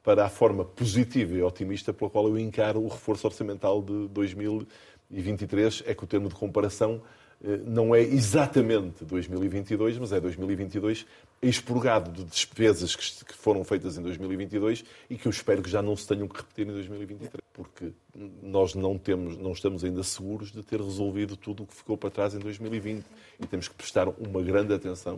[0.01, 5.83] para a forma positiva e otimista pela qual eu encaro o reforço orçamental de 2023.
[5.85, 7.01] É que o termo de comparação
[7.43, 11.05] eh, não é exatamente 2022, mas é 2022
[11.41, 15.95] expurgado de despesas que foram feitas em 2022 e que eu espero que já não
[15.95, 17.91] se tenham que repetir em 2023, porque
[18.41, 22.09] nós não, temos, não estamos ainda seguros de ter resolvido tudo o que ficou para
[22.09, 23.05] trás em 2020
[23.39, 25.17] e temos que prestar uma grande atenção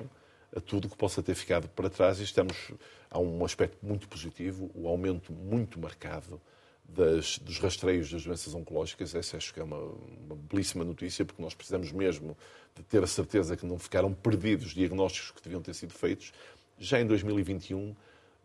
[0.55, 2.71] a tudo o que possa ter ficado para trás e estamos
[3.09, 6.41] há um aspecto muito positivo, o aumento muito marcado
[6.87, 9.13] das, dos rastreios das doenças oncológicas.
[9.13, 12.37] Essa acho que é uma, uma, belíssima notícia, porque nós precisamos mesmo
[12.75, 16.31] de ter a certeza que não ficaram perdidos diagnósticos que deviam ter sido feitos.
[16.77, 17.95] Já em 2021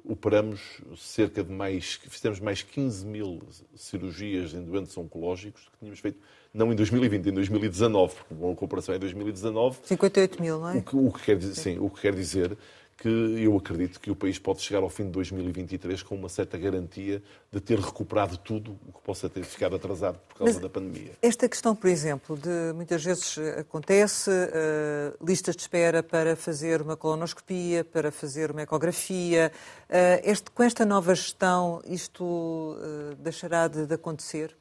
[0.04, 3.40] operamos cerca de mais, fizemos mais 15 mil
[3.76, 6.18] cirurgias em doentes oncológicos que tínhamos feito
[6.52, 9.78] não em 2020, em 2019, porque uma comparação é em 2019.
[9.84, 10.76] 58 mil, não é?
[10.76, 12.58] O que, o que quer dizer, sim, o que quer dizer
[13.02, 16.56] que eu acredito que o país pode chegar ao fim de 2023 com uma certa
[16.56, 20.68] garantia de ter recuperado tudo o que possa ter ficado atrasado por causa Mas da
[20.68, 21.10] pandemia.
[21.20, 26.96] Esta questão, por exemplo, de muitas vezes acontece uh, listas de espera para fazer uma
[26.96, 29.50] colonoscopia, para fazer uma ecografia.
[29.90, 34.56] Uh, este, com esta nova gestão, isto uh, deixará de, de acontecer?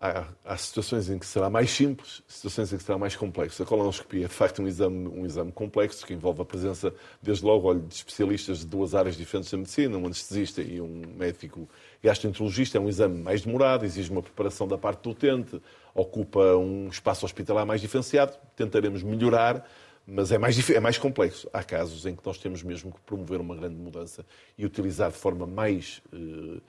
[0.00, 3.62] Há, há, situações em que será mais simples, situações em que será mais complexo.
[3.62, 7.44] A colonoscopia é, de facto, um exame, um exame complexo que envolve a presença, desde
[7.44, 11.68] logo, de especialistas de duas áreas diferentes da medicina, um anestesista e um médico
[12.02, 12.78] gastroenterologista.
[12.78, 15.60] É um exame mais demorado, exige uma preparação da parte do utente,
[15.94, 18.34] ocupa um espaço hospitalar mais diferenciado.
[18.54, 19.66] Tentaremos melhorar,
[20.06, 21.48] mas é mais, é mais complexo.
[21.52, 24.24] Há casos em que nós temos mesmo que promover uma grande mudança
[24.56, 26.02] e utilizar de forma mais.
[26.12, 26.60] Eh,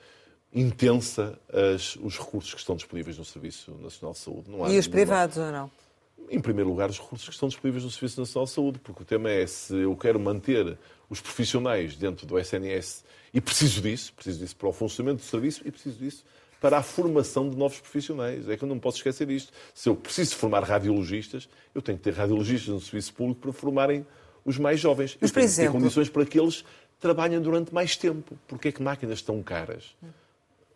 [0.54, 4.50] intensa as, os recursos que estão disponíveis no Serviço Nacional de Saúde.
[4.50, 5.72] Não e os privados ou não?
[6.30, 9.06] Em primeiro lugar, os recursos que estão disponíveis no Serviço Nacional de Saúde, porque o
[9.06, 10.78] tema é se eu quero manter
[11.10, 15.62] os profissionais dentro do SNS e preciso disso, preciso disso para o funcionamento do serviço
[15.66, 16.26] e preciso disso
[16.60, 18.50] para a formação de novos profissionais.
[18.50, 19.54] É que eu não posso esquecer isto.
[19.74, 24.06] Se eu preciso formar radiologistas, eu tenho que ter radiologistas no serviço público para formarem
[24.44, 25.18] os mais jovens.
[25.22, 25.72] Mas, eu tenho exemplo...
[25.72, 26.66] que ter condições para que eles
[27.00, 28.38] trabalhem durante mais tempo.
[28.48, 29.96] Porque é que máquinas estão caras?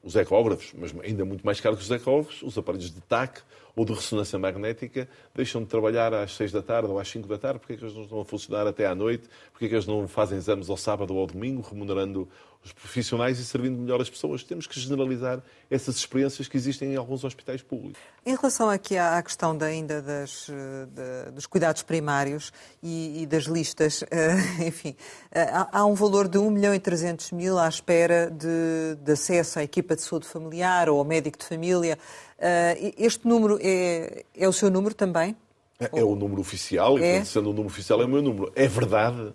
[0.03, 3.41] Os ecógrafos, mas ainda muito mais caro que os ecógrafos, os aparelhos de TAC
[3.75, 7.37] ou de ressonância magnética deixam de trabalhar às 6 da tarde ou às 5 da
[7.37, 9.75] tarde, porque é que eles não estão a funcionar até à noite, porque é que
[9.75, 12.27] eles não fazem exames ao sábado ou ao domingo, remunerando
[12.63, 14.43] os profissionais e servindo melhor as pessoas.
[14.43, 17.99] Temos que generalizar essas experiências que existem em alguns hospitais públicos.
[18.25, 23.45] Em relação aqui à questão da, ainda das, de, dos cuidados primários e, e das
[23.45, 24.03] listas,
[24.65, 24.95] enfim,
[25.33, 29.57] há, há, um valor de 1 milhão e 300 mil à espera de, de acesso
[29.57, 31.97] à equipa de saúde familiar ou ao médico de família.
[32.97, 35.35] Este número é, é o seu número também?
[35.79, 37.25] É, é o número oficial, e é?
[37.25, 38.51] sendo o número oficial é o meu número.
[38.55, 39.33] É verdade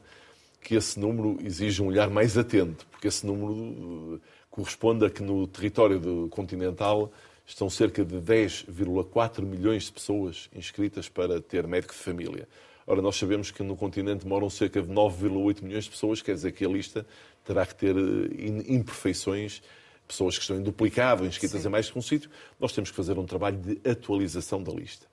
[0.61, 5.23] que esse número exige um olhar mais atento, porque esse número eh, corresponde a que
[5.23, 7.13] no território do continental
[7.47, 12.49] estão cerca de 10,4 milhões de pessoas inscritas para ter médico de família.
[12.87, 16.53] Ora, nós sabemos que no continente moram cerca de 9,8 milhões de pessoas, quer dizer
[16.53, 17.07] que a lista
[17.45, 19.63] terá que ter eh, imperfeições
[20.07, 21.69] pessoas que estão em duplicado, inscritas Sim.
[21.69, 25.07] em mais que um sítio, nós temos que fazer um trabalho de atualização da lista.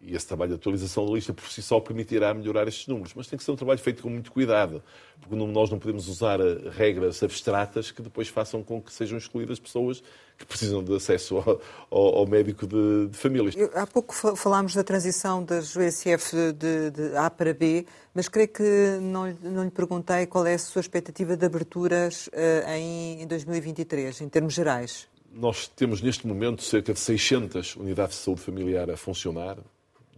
[0.00, 3.12] E esse trabalho de atualização da lista por si só permitirá melhorar estes números.
[3.16, 4.80] Mas tem que ser um trabalho feito com muito cuidado,
[5.20, 9.58] porque nós não podemos usar eh, regras abstratas que depois façam com que sejam excluídas
[9.58, 10.00] pessoas
[10.38, 13.56] que precisam de acesso ao, ao, ao médico de, de famílias.
[13.74, 17.84] Há pouco falámos da transição das USF de, de, A para B,
[18.14, 22.70] mas creio que não, não lhe perguntei qual é a sua expectativa de aberturas uh,
[22.70, 25.08] em, em 2023, em termos gerais.
[25.32, 29.58] Nós temos neste momento cerca de 600 unidades de saúde familiar a funcionar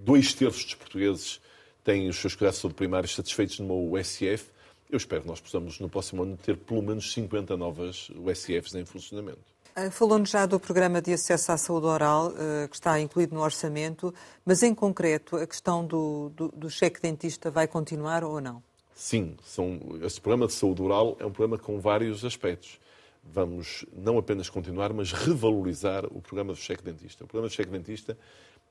[0.04, 1.40] dois terços dos portugueses
[1.84, 4.50] têm os seus cuidados primários satisfeitos numa USF.
[4.90, 8.84] Eu espero que nós possamos, no próximo ano, ter pelo menos 50 novas USFs em
[8.84, 9.50] funcionamento.
[9.74, 13.40] Ah, falou-nos já do programa de acesso à saúde oral, ah, que está incluído no
[13.40, 14.12] orçamento,
[14.44, 18.62] mas em concreto, a questão do, do, do cheque dentista vai continuar ou não?
[18.94, 22.78] Sim, são, esse programa de saúde oral é um programa com vários aspectos.
[23.22, 27.24] Vamos não apenas continuar, mas revalorizar o programa do cheque dentista.
[27.24, 28.18] O programa do cheque dentista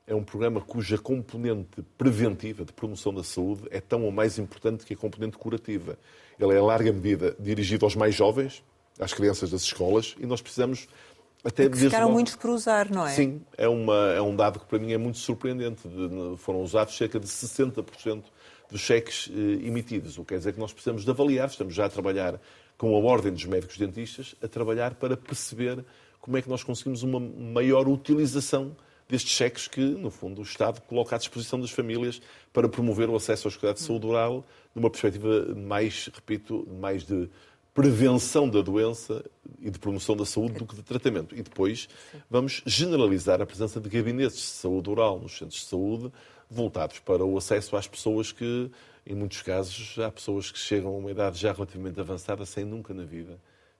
[0.10, 4.84] é um programa cuja componente preventiva de promoção da saúde é tão ou mais importante
[4.84, 6.00] que a componente curativa.
[6.40, 8.64] Ele é, em larga medida, dirigido aos mais jovens,
[9.00, 10.88] às crianças das escolas, e nós precisamos
[11.44, 12.16] até que ficaram uma...
[12.16, 13.12] muitos por usar, não é?
[13.12, 15.88] Sim, é, uma, é um dado que para mim é muito surpreendente.
[15.88, 18.24] De, foram usados cerca de 60%
[18.72, 21.86] dos cheques eh, emitidos, o que quer dizer que nós precisamos de avaliar, estamos já
[21.86, 22.42] a trabalhar
[22.78, 25.86] com a Ordem dos Médicos Dentistas, a trabalhar para perceber
[26.20, 28.76] como é que nós conseguimos uma maior utilização
[29.10, 32.22] destes cheques que, no fundo, o Estado coloca à disposição das famílias
[32.54, 37.28] para promover o acesso aos cuidados de saúde oral numa perspectiva mais, repito, mais de
[37.74, 39.26] prevenção da doença
[39.60, 41.36] e de promoção da saúde do que de tratamento.
[41.36, 41.90] E depois
[42.30, 46.12] vamos generalizar a presença de gabinetes de saúde oral nos centros de saúde
[46.50, 48.70] voltados para o acesso às pessoas que,
[49.06, 52.94] em muitos casos, há pessoas que chegam a uma idade já relativamente avançada sem nunca
[52.94, 53.40] na vida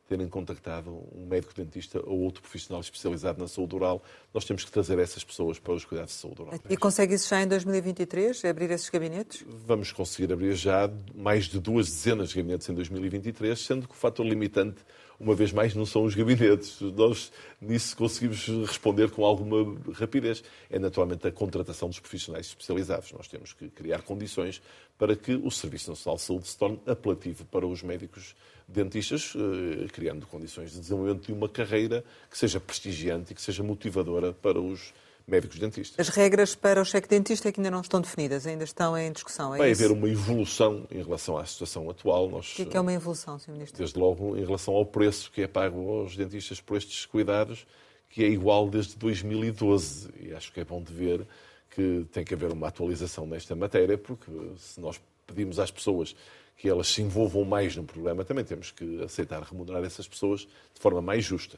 [0.10, 4.72] terem contactado um médico dentista ou outro profissional especializado na saúde oral, nós temos que
[4.72, 6.60] trazer essas pessoas para os cuidados de saúde oral.
[6.68, 9.46] E consegue isso já em 2023, abrir esses gabinetes?
[9.48, 13.98] Vamos conseguir abrir já mais de duas dezenas de gabinetes em 2023, sendo que o
[13.98, 14.84] fator limitante
[15.20, 16.80] uma vez mais, não são os gabinetes.
[16.80, 20.42] Nós nisso conseguimos responder com alguma rapidez.
[20.70, 23.12] É naturalmente a contratação dos profissionais especializados.
[23.12, 24.62] Nós temos que criar condições
[24.98, 28.34] para que o Serviço Nacional de Saúde se torne apelativo para os médicos
[28.74, 33.64] dentistas, eh, criando condições de desenvolvimento de uma carreira que seja prestigiante e que seja
[33.64, 34.94] motivadora para os
[35.28, 36.08] médicos dentistas.
[36.08, 39.12] As regras para o cheque dentista é que ainda não estão definidas, ainda estão em
[39.12, 39.54] discussão.
[39.54, 39.84] É Vai isso?
[39.84, 42.30] haver uma evolução em relação à situação atual.
[42.30, 43.52] Nós, o que é, que é uma evolução, Sr.
[43.52, 43.78] Ministro?
[43.78, 47.66] Desde logo, em relação ao preço que é pago aos dentistas por estes cuidados,
[48.10, 50.10] que é igual desde 2012.
[50.20, 51.26] E acho que é bom de ver
[51.70, 56.16] que tem que haver uma atualização nesta matéria, porque se nós pedimos às pessoas
[56.60, 60.80] que elas se envolvam mais no programa, também temos que aceitar remunerar essas pessoas de
[60.80, 61.58] forma mais justa.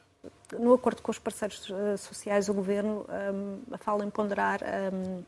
[0.53, 4.61] No acordo com os parceiros eh, sociais, o Governo um, fala em ponderar
[4.93, 5.23] um,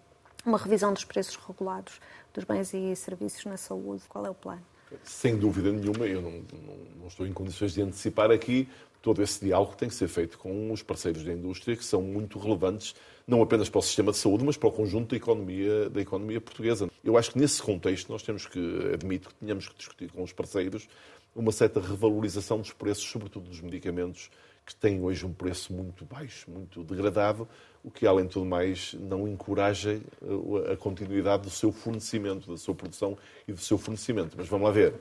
[0.46, 2.00] uma revisão dos preços regulados
[2.32, 4.04] dos bens e serviços na saúde.
[4.08, 4.62] Qual é o plano?
[5.04, 8.70] Sem dúvida nenhuma, eu não, não, não estou em condições de antecipar aqui
[9.04, 12.40] todo esse diálogo tem que ser feito com os parceiros da indústria, que são muito
[12.40, 12.96] relevantes,
[13.28, 16.40] não apenas para o sistema de saúde, mas para o conjunto da economia, da economia
[16.40, 16.90] portuguesa.
[17.04, 18.60] Eu acho que nesse contexto nós temos que,
[18.94, 20.88] admito que tínhamos que discutir com os parceiros
[21.36, 24.32] uma certa revalorização dos preços, sobretudo dos medicamentos,
[24.66, 27.46] que têm hoje um preço muito baixo, muito degradado,
[27.84, 32.58] o que, além de tudo mais, não encoraja eh, a continuidade do seu fornecimento, da
[32.58, 34.36] sua produção e do seu fornecimento.
[34.38, 34.94] Mas vamos lá ver.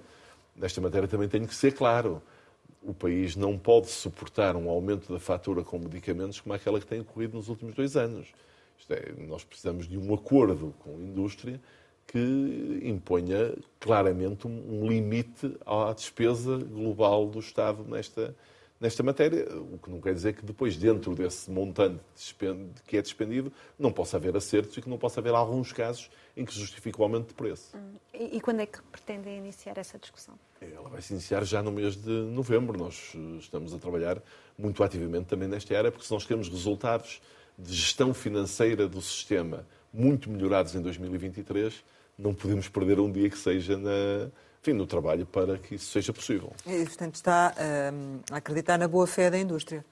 [0.57, 2.21] Nesta matéria também tenho que ser claro
[2.83, 7.01] o país não pode suportar um aumento da fatura com medicamentos como aquela que tem
[7.01, 8.29] ocorrido nos últimos dois anos.
[8.91, 11.61] É, nós precisamos de um acordo com a indústria
[12.07, 18.35] que imponha claramente um limite à despesa global do Estado nesta,
[18.83, 22.01] nesta matéria, o que não quer dizer que depois, dentro desse montante
[22.85, 26.45] que é despendido, não possa haver acertos e que não possa haver alguns casos em
[26.45, 27.77] que se justifique o aumento de preço.
[27.77, 27.93] Hum.
[28.13, 30.35] E, quando é que pretendem iniciar essa discussão?
[30.61, 32.77] Ela vai se iniciar já no mês de novembro.
[32.77, 34.21] Nós eh, estamos a trabalhar
[34.59, 37.23] muito ativamente também nesta área, porque se nós queremos resultados
[37.57, 41.85] de gestão financeira do sistema muito melhorados em 2023,
[42.19, 44.31] não podemos perder um dia que seja na,
[44.63, 46.53] enfim, no trabalho para que isso seja possível.
[46.65, 47.53] E, portanto, está
[47.93, 49.85] um, a acreditar na boa fé da indústria?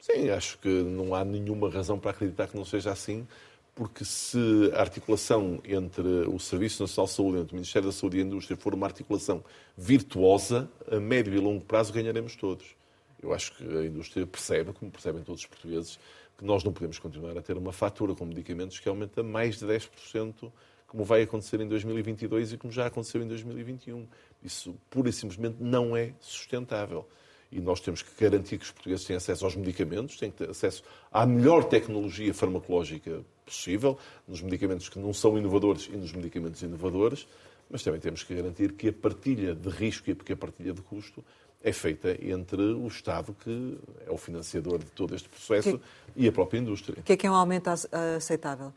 [0.00, 3.26] Sim, acho que não há nenhuma razão para acreditar que não seja assim,
[3.74, 8.18] porque se a articulação entre o Serviço Nacional de Saúde, entre o Ministério da Saúde
[8.18, 9.42] e a Indústria for uma articulação
[9.76, 12.76] virtuosa, a médio e longo prazo ganharemos todos.
[13.20, 15.98] Eu acho que a indústria percebe, como percebem todos os portugueses,
[16.38, 19.66] que nós não podemos continuar a ter uma fatura com medicamentos que aumenta mais de
[19.66, 20.52] 10%
[20.86, 24.06] como vai acontecer em 2022 e como já aconteceu em 2021.
[24.42, 27.06] Isso pura e simplesmente não é sustentável.
[27.52, 30.50] e nós temos que garantir que os portugueses têm acesso aos medicamentos, têm que ter
[30.50, 30.82] acesso
[31.12, 37.28] à melhor tecnologia farmacológica possível, nos medicamentos que não são inovadores e nos medicamentos inovadores,
[37.70, 41.24] mas também temos que garantir que a partilha de risco e a partilha de custo
[41.62, 46.28] é feita entre o Estado, que é o financiador de todo este processo, que, e
[46.28, 46.98] a própria indústria.
[47.00, 47.68] O que é que é um aumento
[48.16, 48.72] aceitável?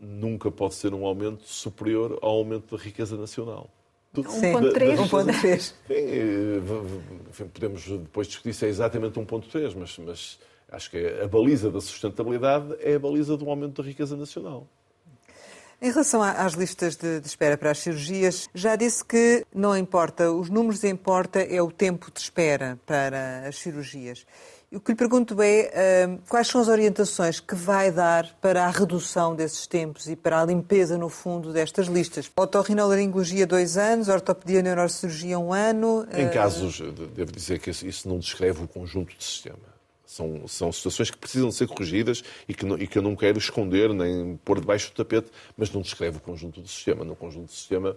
[0.00, 3.70] Nunca pode ser um aumento superior ao aumento da riqueza nacional.
[4.14, 5.74] 1.3.
[7.28, 10.38] Enfim, podemos depois discutir se é exatamente 1.3, mas, mas
[10.70, 14.66] acho que a baliza da sustentabilidade é a baliza do aumento da riqueza nacional.
[15.82, 20.30] Em relação às listas de, de, espera para as cirurgias, já disse que não importa,
[20.30, 24.26] os números importa é o tempo de espera para as cirurgias.
[24.72, 28.70] O que lhe pergunto é uh, quais são as orientações que vai dar para a
[28.70, 32.30] redução desses tempos e para a limpeza, no fundo, destas listas?
[32.36, 36.06] Otorrinolaringologia, dois anos, ortopedia, neurocirurgia, um ano.
[36.14, 36.32] Em uh...
[36.32, 36.80] casos,
[37.12, 39.58] devo dizer que isso não descreve o conjunto do sistema.
[40.06, 43.38] São, são situações que precisam ser corrigidas e que, não, e que eu não quero
[43.38, 47.04] esconder nem pôr debaixo do tapete, mas não descreve o conjunto do sistema.
[47.04, 47.96] No conjunto do sistema,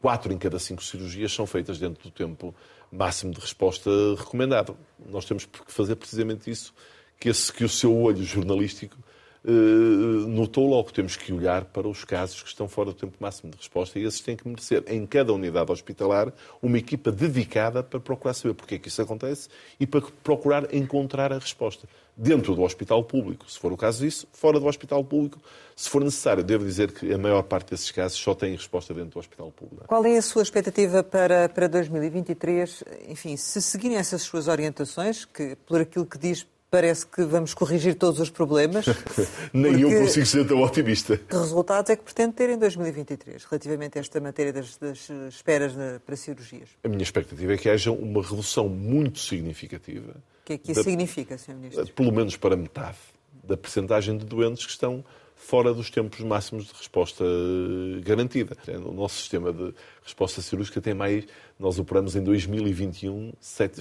[0.00, 2.54] quatro em cada cinco cirurgias são feitas dentro do tempo
[2.90, 4.76] máximo de resposta recomendado.
[5.08, 6.74] Nós temos que fazer precisamente isso
[7.18, 8.96] que, esse, que o seu olho jornalístico
[9.44, 10.92] notou logo.
[10.92, 14.04] Temos que olhar para os casos que estão fora do tempo máximo de resposta e
[14.04, 16.32] esses têm que merecer, em cada unidade hospitalar,
[16.62, 21.32] uma equipa dedicada para procurar saber porque é que isso acontece e para procurar encontrar
[21.32, 21.88] a resposta.
[22.16, 25.40] Dentro do hospital público, se for o caso disso, fora do hospital público,
[25.74, 26.44] se for necessário.
[26.44, 29.86] Devo dizer que a maior parte desses casos só tem resposta dentro do hospital público.
[29.86, 32.84] Qual é a sua expectativa para, para 2023?
[33.08, 37.96] Enfim, se seguirem essas suas orientações, que por aquilo que diz parece que vamos corrigir
[37.96, 38.86] todos os problemas.
[39.52, 41.16] Nem eu consigo ser tão otimista.
[41.16, 45.72] Que resultados é que pretende ter em 2023, relativamente a esta matéria das, das esperas
[46.06, 46.68] para cirurgias?
[46.84, 50.12] A minha expectativa é que haja uma redução muito significativa.
[50.42, 51.54] O que é que isso da, significa, Sr.
[51.54, 51.92] Ministro?
[51.92, 52.98] Pelo menos para metade
[53.42, 55.04] da percentagem de doentes que estão
[55.40, 58.56] fora dos tempos máximos de resposta eh, garantida.
[58.84, 59.74] O nosso sistema de
[60.04, 61.24] resposta cirúrgica tem mais.
[61.58, 63.32] Nós operamos em 2021,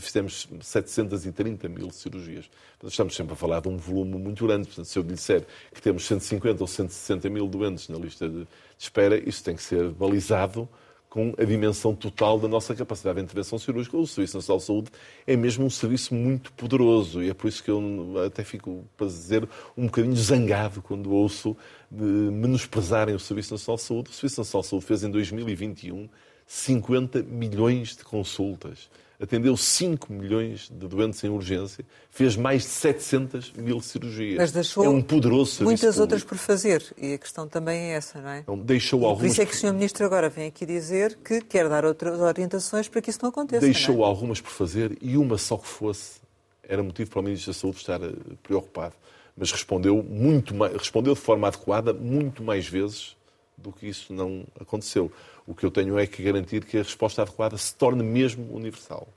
[0.02, 2.50] fizemos 730 mil cirurgias.
[2.82, 4.68] Estamos sempre a falar de um volume muito grande.
[4.68, 8.48] Portanto, se eu lhe disser que temos 150 ou 160 mil doentes na lista de
[8.78, 10.68] espera, isso tem que ser balizado
[11.10, 13.98] com a dimensão total da nossa capacidade de intervenção cirúrgica.
[13.98, 14.92] O Serviço Nacional de Saúde
[15.26, 19.08] é mesmo um serviço muito poderoso e é por isso que eu até fico, para
[19.08, 21.58] dizer, um bocadinho zangado quando ouço
[21.92, 24.10] menosprezarem o Serviço Nacional de Saúde.
[24.12, 26.08] O Serviço Nacional de Saúde fez em 2021
[26.46, 28.90] 50 milhões de consultas
[29.20, 34.38] atendeu 5 milhões de doentes em urgência, fez mais de 700 mil cirurgias.
[34.38, 36.02] Mas deixou é um poderoso serviço muitas público.
[36.02, 36.84] outras por fazer.
[36.98, 38.44] E a questão também é essa, não é?
[38.48, 39.20] Não, deixou algumas...
[39.20, 39.74] Por isso é que o Sr.
[39.74, 43.66] Ministro agora vem aqui dizer que quer dar outras orientações para que isso não aconteça.
[43.66, 44.08] Deixou é?
[44.08, 46.20] algumas por fazer e uma só que fosse
[46.64, 48.14] era motivo para o Ministro da Saúde estar eh,
[48.44, 48.94] preocupado.
[49.36, 53.18] Mas respondeu, muito mais, respondeu de forma adequada muito mais vezes
[53.62, 55.12] do que isso não aconteceu.
[55.46, 59.08] O que eu tenho é que garantir que a resposta adequada se torne mesmo universal.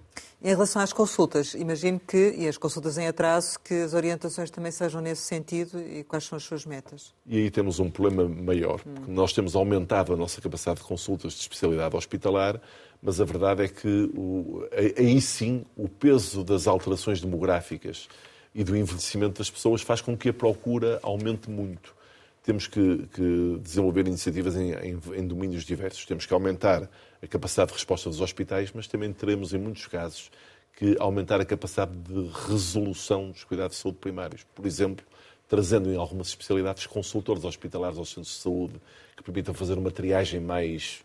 [0.44, 4.72] Em relação às consultas, imagino que, e as consultas em atraso, que as orientações também
[4.72, 7.14] sejam nesse sentido e quais são as suas metas?
[7.24, 11.34] E aí temos um problema maior, porque nós temos aumentado a nossa capacidade de consultas
[11.34, 12.60] de especialidade hospitalar,
[13.00, 14.66] mas a verdade é que o,
[14.98, 18.08] aí sim o peso das alterações demográficas
[18.52, 21.94] e do envelhecimento das pessoas faz com que a procura aumente muito
[22.42, 26.04] temos que, que desenvolver iniciativas em, em, em, domínios diversos.
[26.04, 26.88] Temos que aumentar
[27.22, 30.30] a capacidade de resposta dos hospitais, mas também teremos, em muitos casos,
[30.76, 34.44] que aumentar a capacidade de resolução dos cuidados de saúde primários.
[34.54, 35.06] Por exemplo,
[35.48, 38.74] trazendo em algumas especialidades consultores hospitalares aos centros de saúde
[39.16, 41.04] que permitam fazer uma triagem mais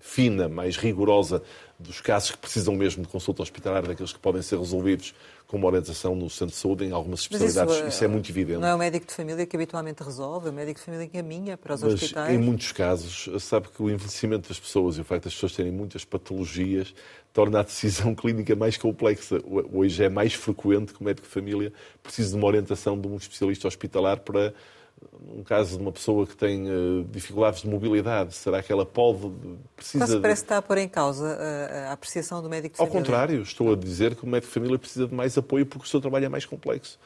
[0.00, 1.42] fina, mais rigorosa
[1.78, 5.14] dos casos que precisam mesmo de consulta hospitalar, daqueles que podem ser resolvidos
[5.54, 7.76] com uma orientação no centro de saúde em algumas especialidades.
[7.76, 8.58] Isso, isso, é muito evidente.
[8.58, 11.16] Não é o médico de família que habitualmente resolve, é o médico de família que
[11.16, 12.34] encaminha para os Mas, hospitais.
[12.34, 15.70] Em muitos casos, sabe que o envelhecimento das pessoas e o facto das pessoas terem
[15.70, 16.92] muitas patologias
[17.32, 19.40] torna a decisão clínica mais complexa.
[19.72, 23.16] Hoje é mais frequente que o médico de família precise de uma orientação de um
[23.16, 24.52] especialista hospitalar para
[25.28, 29.30] um caso de uma pessoa que tem uh, dificuldades de mobilidade, será que ela pode,
[29.74, 30.04] precisa...
[30.04, 30.44] Quase parece de...
[30.44, 33.00] estar a pôr em causa a, a, apreciação do médico de Ao família.
[33.00, 35.86] Ao contrário, estou a dizer que o médico de família precisa de mais apoio porque
[35.86, 36.98] o seu trabalho é mais complexo.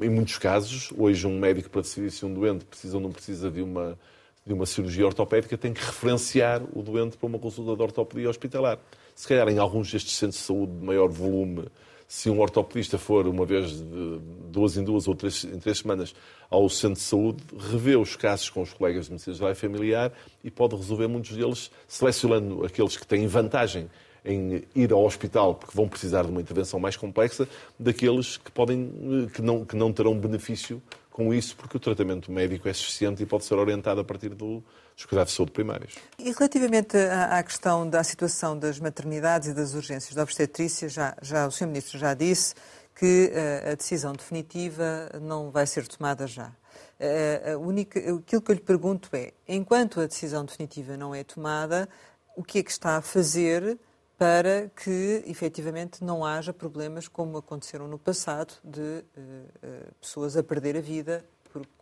[0.00, 3.50] Em muitos casos, hoje um médico para decidir se um doente precisa ou não precisa
[3.50, 3.98] de uma,
[4.44, 8.78] de uma cirurgia ortopédica tem que referenciar o doente para uma consulta de ortopedia hospitalar.
[9.14, 11.66] Se calhar em alguns destes centros de saúde de maior volume
[12.14, 16.14] se um ortopedista for uma vez de duas em duas ou três, em três semanas
[16.48, 17.42] ao centro de saúde,
[17.72, 20.12] revê os casos com os colegas de medicina geral e familiar
[20.44, 23.90] e pode resolver muitos deles, selecionando aqueles que têm vantagem
[24.24, 28.92] em ir ao hospital porque vão precisar de uma intervenção mais complexa, daqueles que, podem,
[29.34, 30.80] que, não, que não terão benefício
[31.14, 34.64] com isso, porque o tratamento médico é suficiente e pode ser orientado a partir do,
[34.96, 35.94] dos cuidados de saúde primários.
[36.18, 41.16] E relativamente à, à, questão da situação das maternidades e das urgências da obstetrícia, já,
[41.22, 41.68] já o Sr.
[41.68, 42.56] Ministro já disse
[42.96, 46.50] que uh, a decisão definitiva não vai ser tomada já.
[46.98, 51.88] Uh, única, aquilo que eu lhe pergunto é, enquanto a decisão definitiva não é tomada,
[52.36, 53.78] o que é que está a fazer
[54.16, 60.76] para que efetivamente não haja problemas como aconteceram no passado de uh, pessoas a perder
[60.76, 61.24] a vida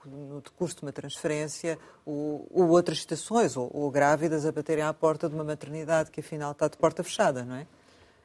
[0.05, 4.93] no decurso de uma transferência ou, ou outras situações, ou, ou, grávidas a baterem à
[4.93, 7.67] porta de uma maternidade que afinal está de porta fechada, não é?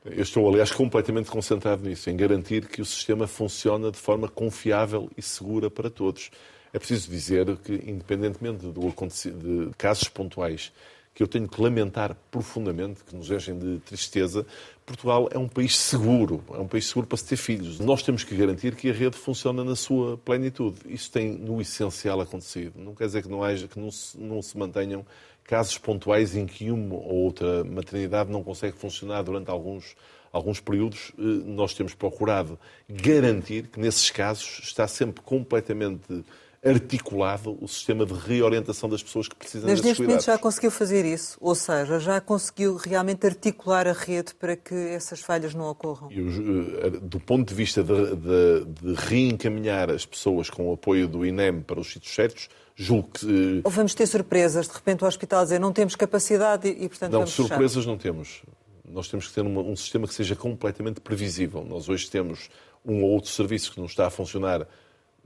[0.03, 5.10] Eu estou, aliás, completamente concentrado nisso, em garantir que o sistema funciona de forma confiável
[5.18, 6.32] e segura para todos.
[6.72, 10.72] É preciso dizer que, independentemente do de casos pontuais
[11.18, 14.45] que eu tenho que lamentar profundamente, que nos enchem de tristeza,
[14.86, 17.80] Portugal é um país seguro, é um país seguro para se ter filhos.
[17.80, 20.78] Nós temos que garantir que a rede funciona na sua plenitude.
[20.86, 22.74] Isso tem, no essencial, acontecido.
[22.76, 25.03] Não quer dizer que não, haja, que não se, não se mantenham
[25.43, 29.95] casos pontuais em que uma ou outra maternidade não consegue funcionar durante alguns,
[30.32, 31.13] alguns períodos.
[31.18, 36.24] Eh, nós temos procurado garantir que, nesses casos, está sempre completamente
[36.68, 41.05] articulado o sistema de reorientação das pessoas que precisam Mas neste momento já conseguiu fazer
[41.05, 41.38] isso?
[41.39, 46.11] Ou seja, já conseguiu realmente articular a rede para que essas falhas não ocorram?
[46.11, 51.07] Eu, eh, do ponto de vista de, de, de, reencaminhar as pessoas com o apoio
[51.07, 53.26] do INEM para os sítios certos, julgo que...
[53.26, 57.13] Eh, Ou vamos ter surpresas, de repente o hospital dizer não temos capacidade e, portanto,
[57.13, 57.89] não, surpresas fechar.
[57.89, 58.41] não temos.
[58.89, 61.63] Nós temos que ter uma, um sistema que seja completamente previsível.
[61.63, 62.49] Nós hoje temos
[62.86, 64.68] um ou outro serviço que não está a funcionar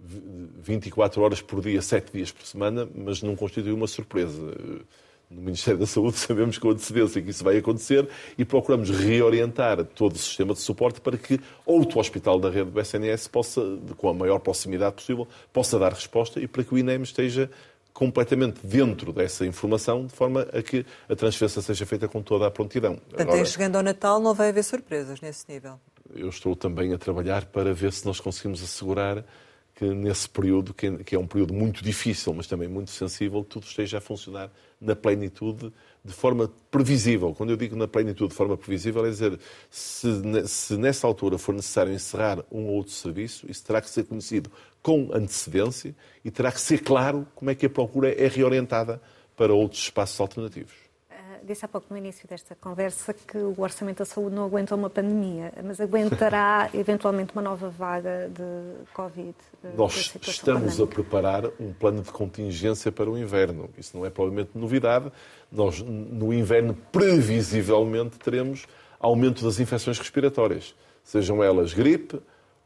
[0.03, 4.55] 24 horas por dia, 7 dias por semana, mas não constitui uma surpresa.
[5.29, 10.15] No Ministério da Saúde sabemos com antecedência que isso vai acontecer e procuramos reorientar todo
[10.15, 13.61] o sistema de suporte para que outro hospital da rede do SNS possa,
[13.95, 17.49] com a maior proximidade possível, possa dar resposta e para que o INEM esteja
[17.93, 22.51] completamente dentro dessa informação, de forma a que a transferência seja feita com toda a
[22.51, 22.95] prontidão.
[22.95, 25.79] Portanto, Agora, chegando ao Natal não vai haver surpresas nesse nível?
[26.13, 29.23] Eu estou também a trabalhar para ver se nós conseguimos assegurar
[29.81, 33.97] que nesse período, que é um período muito difícil, mas também muito sensível, tudo esteja
[33.97, 35.73] a funcionar na plenitude,
[36.05, 37.33] de forma previsível.
[37.33, 39.39] Quando eu digo na plenitude de forma previsível, é dizer,
[39.71, 40.07] se,
[40.47, 44.51] se nessa altura for necessário encerrar um ou outro serviço, isso terá que ser conhecido
[44.83, 49.01] com antecedência e terá que ser claro como é que a procura é reorientada
[49.35, 50.80] para outros espaços alternativos
[51.51, 54.89] disse há pouco no início desta conversa que o Orçamento da Saúde não aguenta uma
[54.89, 59.35] pandemia, mas aguentará eventualmente uma nova vaga de Covid?
[59.63, 60.83] Eh, Nós estamos pandémica.
[60.83, 63.69] a preparar um plano de contingência para o inverno.
[63.77, 65.11] Isso não é provavelmente novidade.
[65.51, 68.65] Nós, no inverno, previsivelmente, teremos
[68.99, 70.73] aumento das infecções respiratórias,
[71.03, 72.21] sejam elas gripe,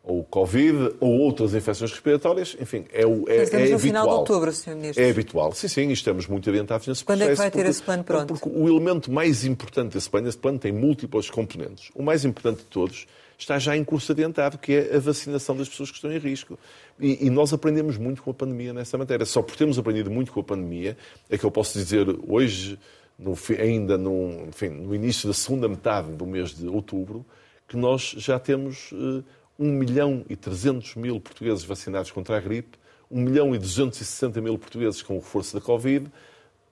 [0.06, 3.80] ou Covid, ou outras infecções respiratórias, enfim, é, o, é, estamos é no habitual.
[3.80, 4.76] final de outubro, Sr.
[4.76, 5.04] Ministro.
[5.04, 5.52] É habitual.
[5.52, 7.42] Sim, sim, estamos muito adiantados nesse Quando processo.
[7.42, 8.28] Quando é que vai ter porque, esse plano pronto?
[8.28, 11.90] Porque o elemento mais importante desse plano, esse plano tem múltiplos componentes.
[11.96, 15.68] O mais importante de todos está já em curso adiantado, que é a vacinação das
[15.68, 16.58] pessoas que estão em risco.
[17.00, 19.26] E, e, nós aprendemos muito com a pandemia nessa matéria.
[19.26, 20.96] Só por termos aprendido muito com a pandemia
[21.30, 22.78] é que eu posso dizer hoje,
[23.18, 27.26] no, ainda no, enfim, no início da segunda metade do mês de outubro,
[27.68, 28.92] que nós já temos...
[28.92, 29.24] Uh,
[29.58, 32.78] 1 milhão e 300 mil portugueses vacinados contra a gripe,
[33.10, 36.12] 1 milhão e 260 mil portugueses com o reforço da Covid,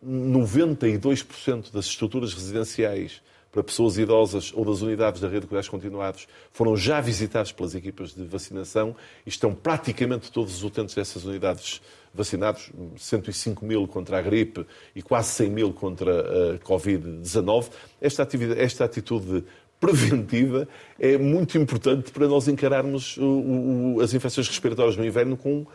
[0.05, 3.21] 92% das estruturas residenciais
[3.53, 7.75] para pessoas idosas ou das unidades da rede de cuidados continuados foram já visitados pelas
[7.75, 11.79] equipas de vacinação e estão praticamente todos os utentes dessas unidades
[12.11, 14.65] vacinados, 105 mil contra a gripe
[14.95, 17.69] e quase 100 mil contra a Covid-19.
[18.01, 18.27] Esta,
[18.57, 19.43] esta atitude
[19.83, 20.65] preventiva
[20.97, 25.65] é muito importante para nós encararmos o, o, as infecções respiratórias no inverno com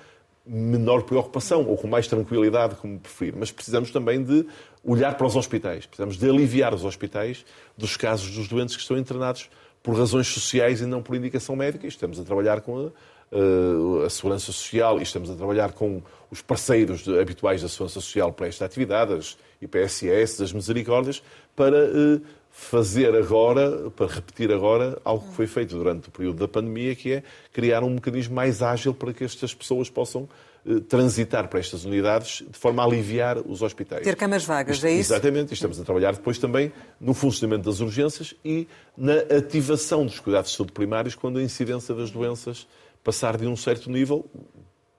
[0.46, 3.34] menor preocupação ou com mais tranquilidade, como preferir.
[3.36, 4.46] Mas precisamos também de
[4.82, 7.44] olhar para os hospitais, precisamos de aliviar os hospitais
[7.76, 9.50] dos casos dos doentes que estão internados
[9.82, 11.84] por razões sociais e não por indicação médica.
[11.84, 16.02] E estamos a trabalhar com a, a, a Segurança Social e estamos a trabalhar com
[16.30, 21.22] os parceiros de, habituais da Segurança Social para esta atividade, as IPSS, as Misericórdias,
[21.54, 22.22] para uh,
[22.58, 27.12] fazer agora, para repetir agora, algo que foi feito durante o período da pandemia, que
[27.12, 30.28] é criar um mecanismo mais ágil para que estas pessoas possam
[30.66, 34.02] eh, transitar para estas unidades de forma a aliviar os hospitais.
[34.02, 35.12] Ter camas vagas, é isso?
[35.12, 40.18] Exatamente, e estamos a trabalhar depois também no funcionamento das urgências e na ativação dos
[40.18, 42.66] cuidados de saúde primários quando a incidência das doenças
[43.04, 44.28] passar de um certo nível,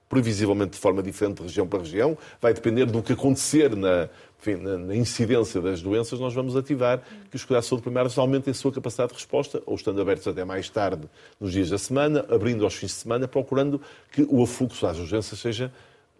[0.08, 4.08] previsivelmente de forma diferente de região para região, vai depender do que acontecer na,
[4.40, 8.50] enfim, na, incidência das doenças, nós vamos ativar que os cuidados de saúde primários aumentem
[8.50, 12.24] a sua capacidade de resposta, ou estando abertos até mais tarde nos dias da semana,
[12.30, 13.80] abrindo aos fins de semana, procurando
[14.10, 15.70] que o afluxo às urgências seja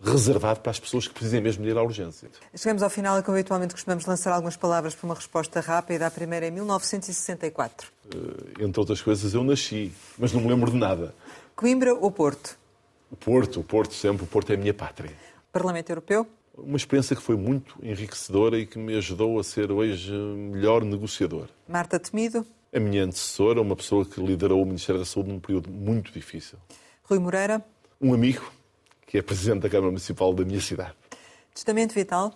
[0.03, 2.29] reservado para as pessoas que precisem mesmo de ir à urgência.
[2.55, 6.07] Chegamos ao final e, como habitualmente costumamos lançar algumas palavras para uma resposta rápida.
[6.07, 7.89] A primeira é 1964.
[8.07, 11.15] Uh, entre outras coisas, eu nasci, mas não me lembro de nada.
[11.55, 12.59] Coimbra ou Porto?
[13.11, 15.13] O Porto, o Porto sempre, o Porto é a minha pátria.
[15.53, 16.27] Parlamento Europeu?
[16.63, 21.49] Uma experiência que foi muito enriquecedora e que me ajudou a ser hoje melhor negociador.
[21.69, 22.47] Marta Temido?
[22.73, 26.59] A minha antecessora, uma pessoa que liderou o Ministério da Saúde num período muito difícil.
[27.03, 27.65] Rui Moreira?
[28.01, 28.53] Um amigo,
[29.07, 30.95] que é presidente da Câmara Municipal da minha cidade.
[31.53, 32.33] Testamento vital?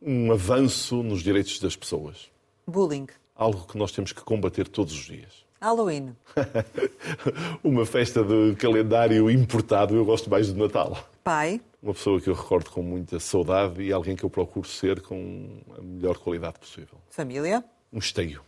[0.00, 2.30] Um avanço nos direitos das pessoas.
[2.66, 3.06] Bullying?
[3.36, 5.44] Algo que nós temos que combater todos os dias.
[5.60, 6.14] Halloween?
[7.64, 10.96] Uma festa de calendário importado, eu gosto mais do Natal.
[11.22, 11.60] Pai?
[11.84, 15.60] Uma pessoa que eu recordo com muita saudade e alguém que eu procuro ser com
[15.76, 16.96] a melhor qualidade possível.
[17.10, 17.62] Família?
[17.92, 18.40] Um esteio.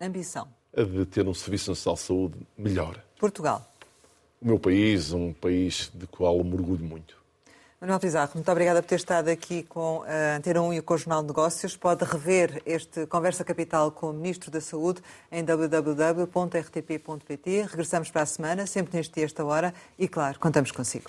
[0.00, 0.48] Ambição?
[0.74, 2.98] A de ter um Serviço Nacional de Saúde melhor.
[3.20, 3.70] Portugal?
[4.40, 7.18] O meu país, um país de qual me orgulho muito.
[7.78, 10.96] Manuel Pizarro, muito obrigada por ter estado aqui com a Antena 1 e com o
[10.96, 11.76] Jornal de Negócios.
[11.76, 16.26] Pode rever este Conversa Capital com o Ministro da Saúde em www.rtp.pt.
[17.68, 21.04] Regressamos para a semana, sempre neste dia, esta hora, e claro, contamos consigo.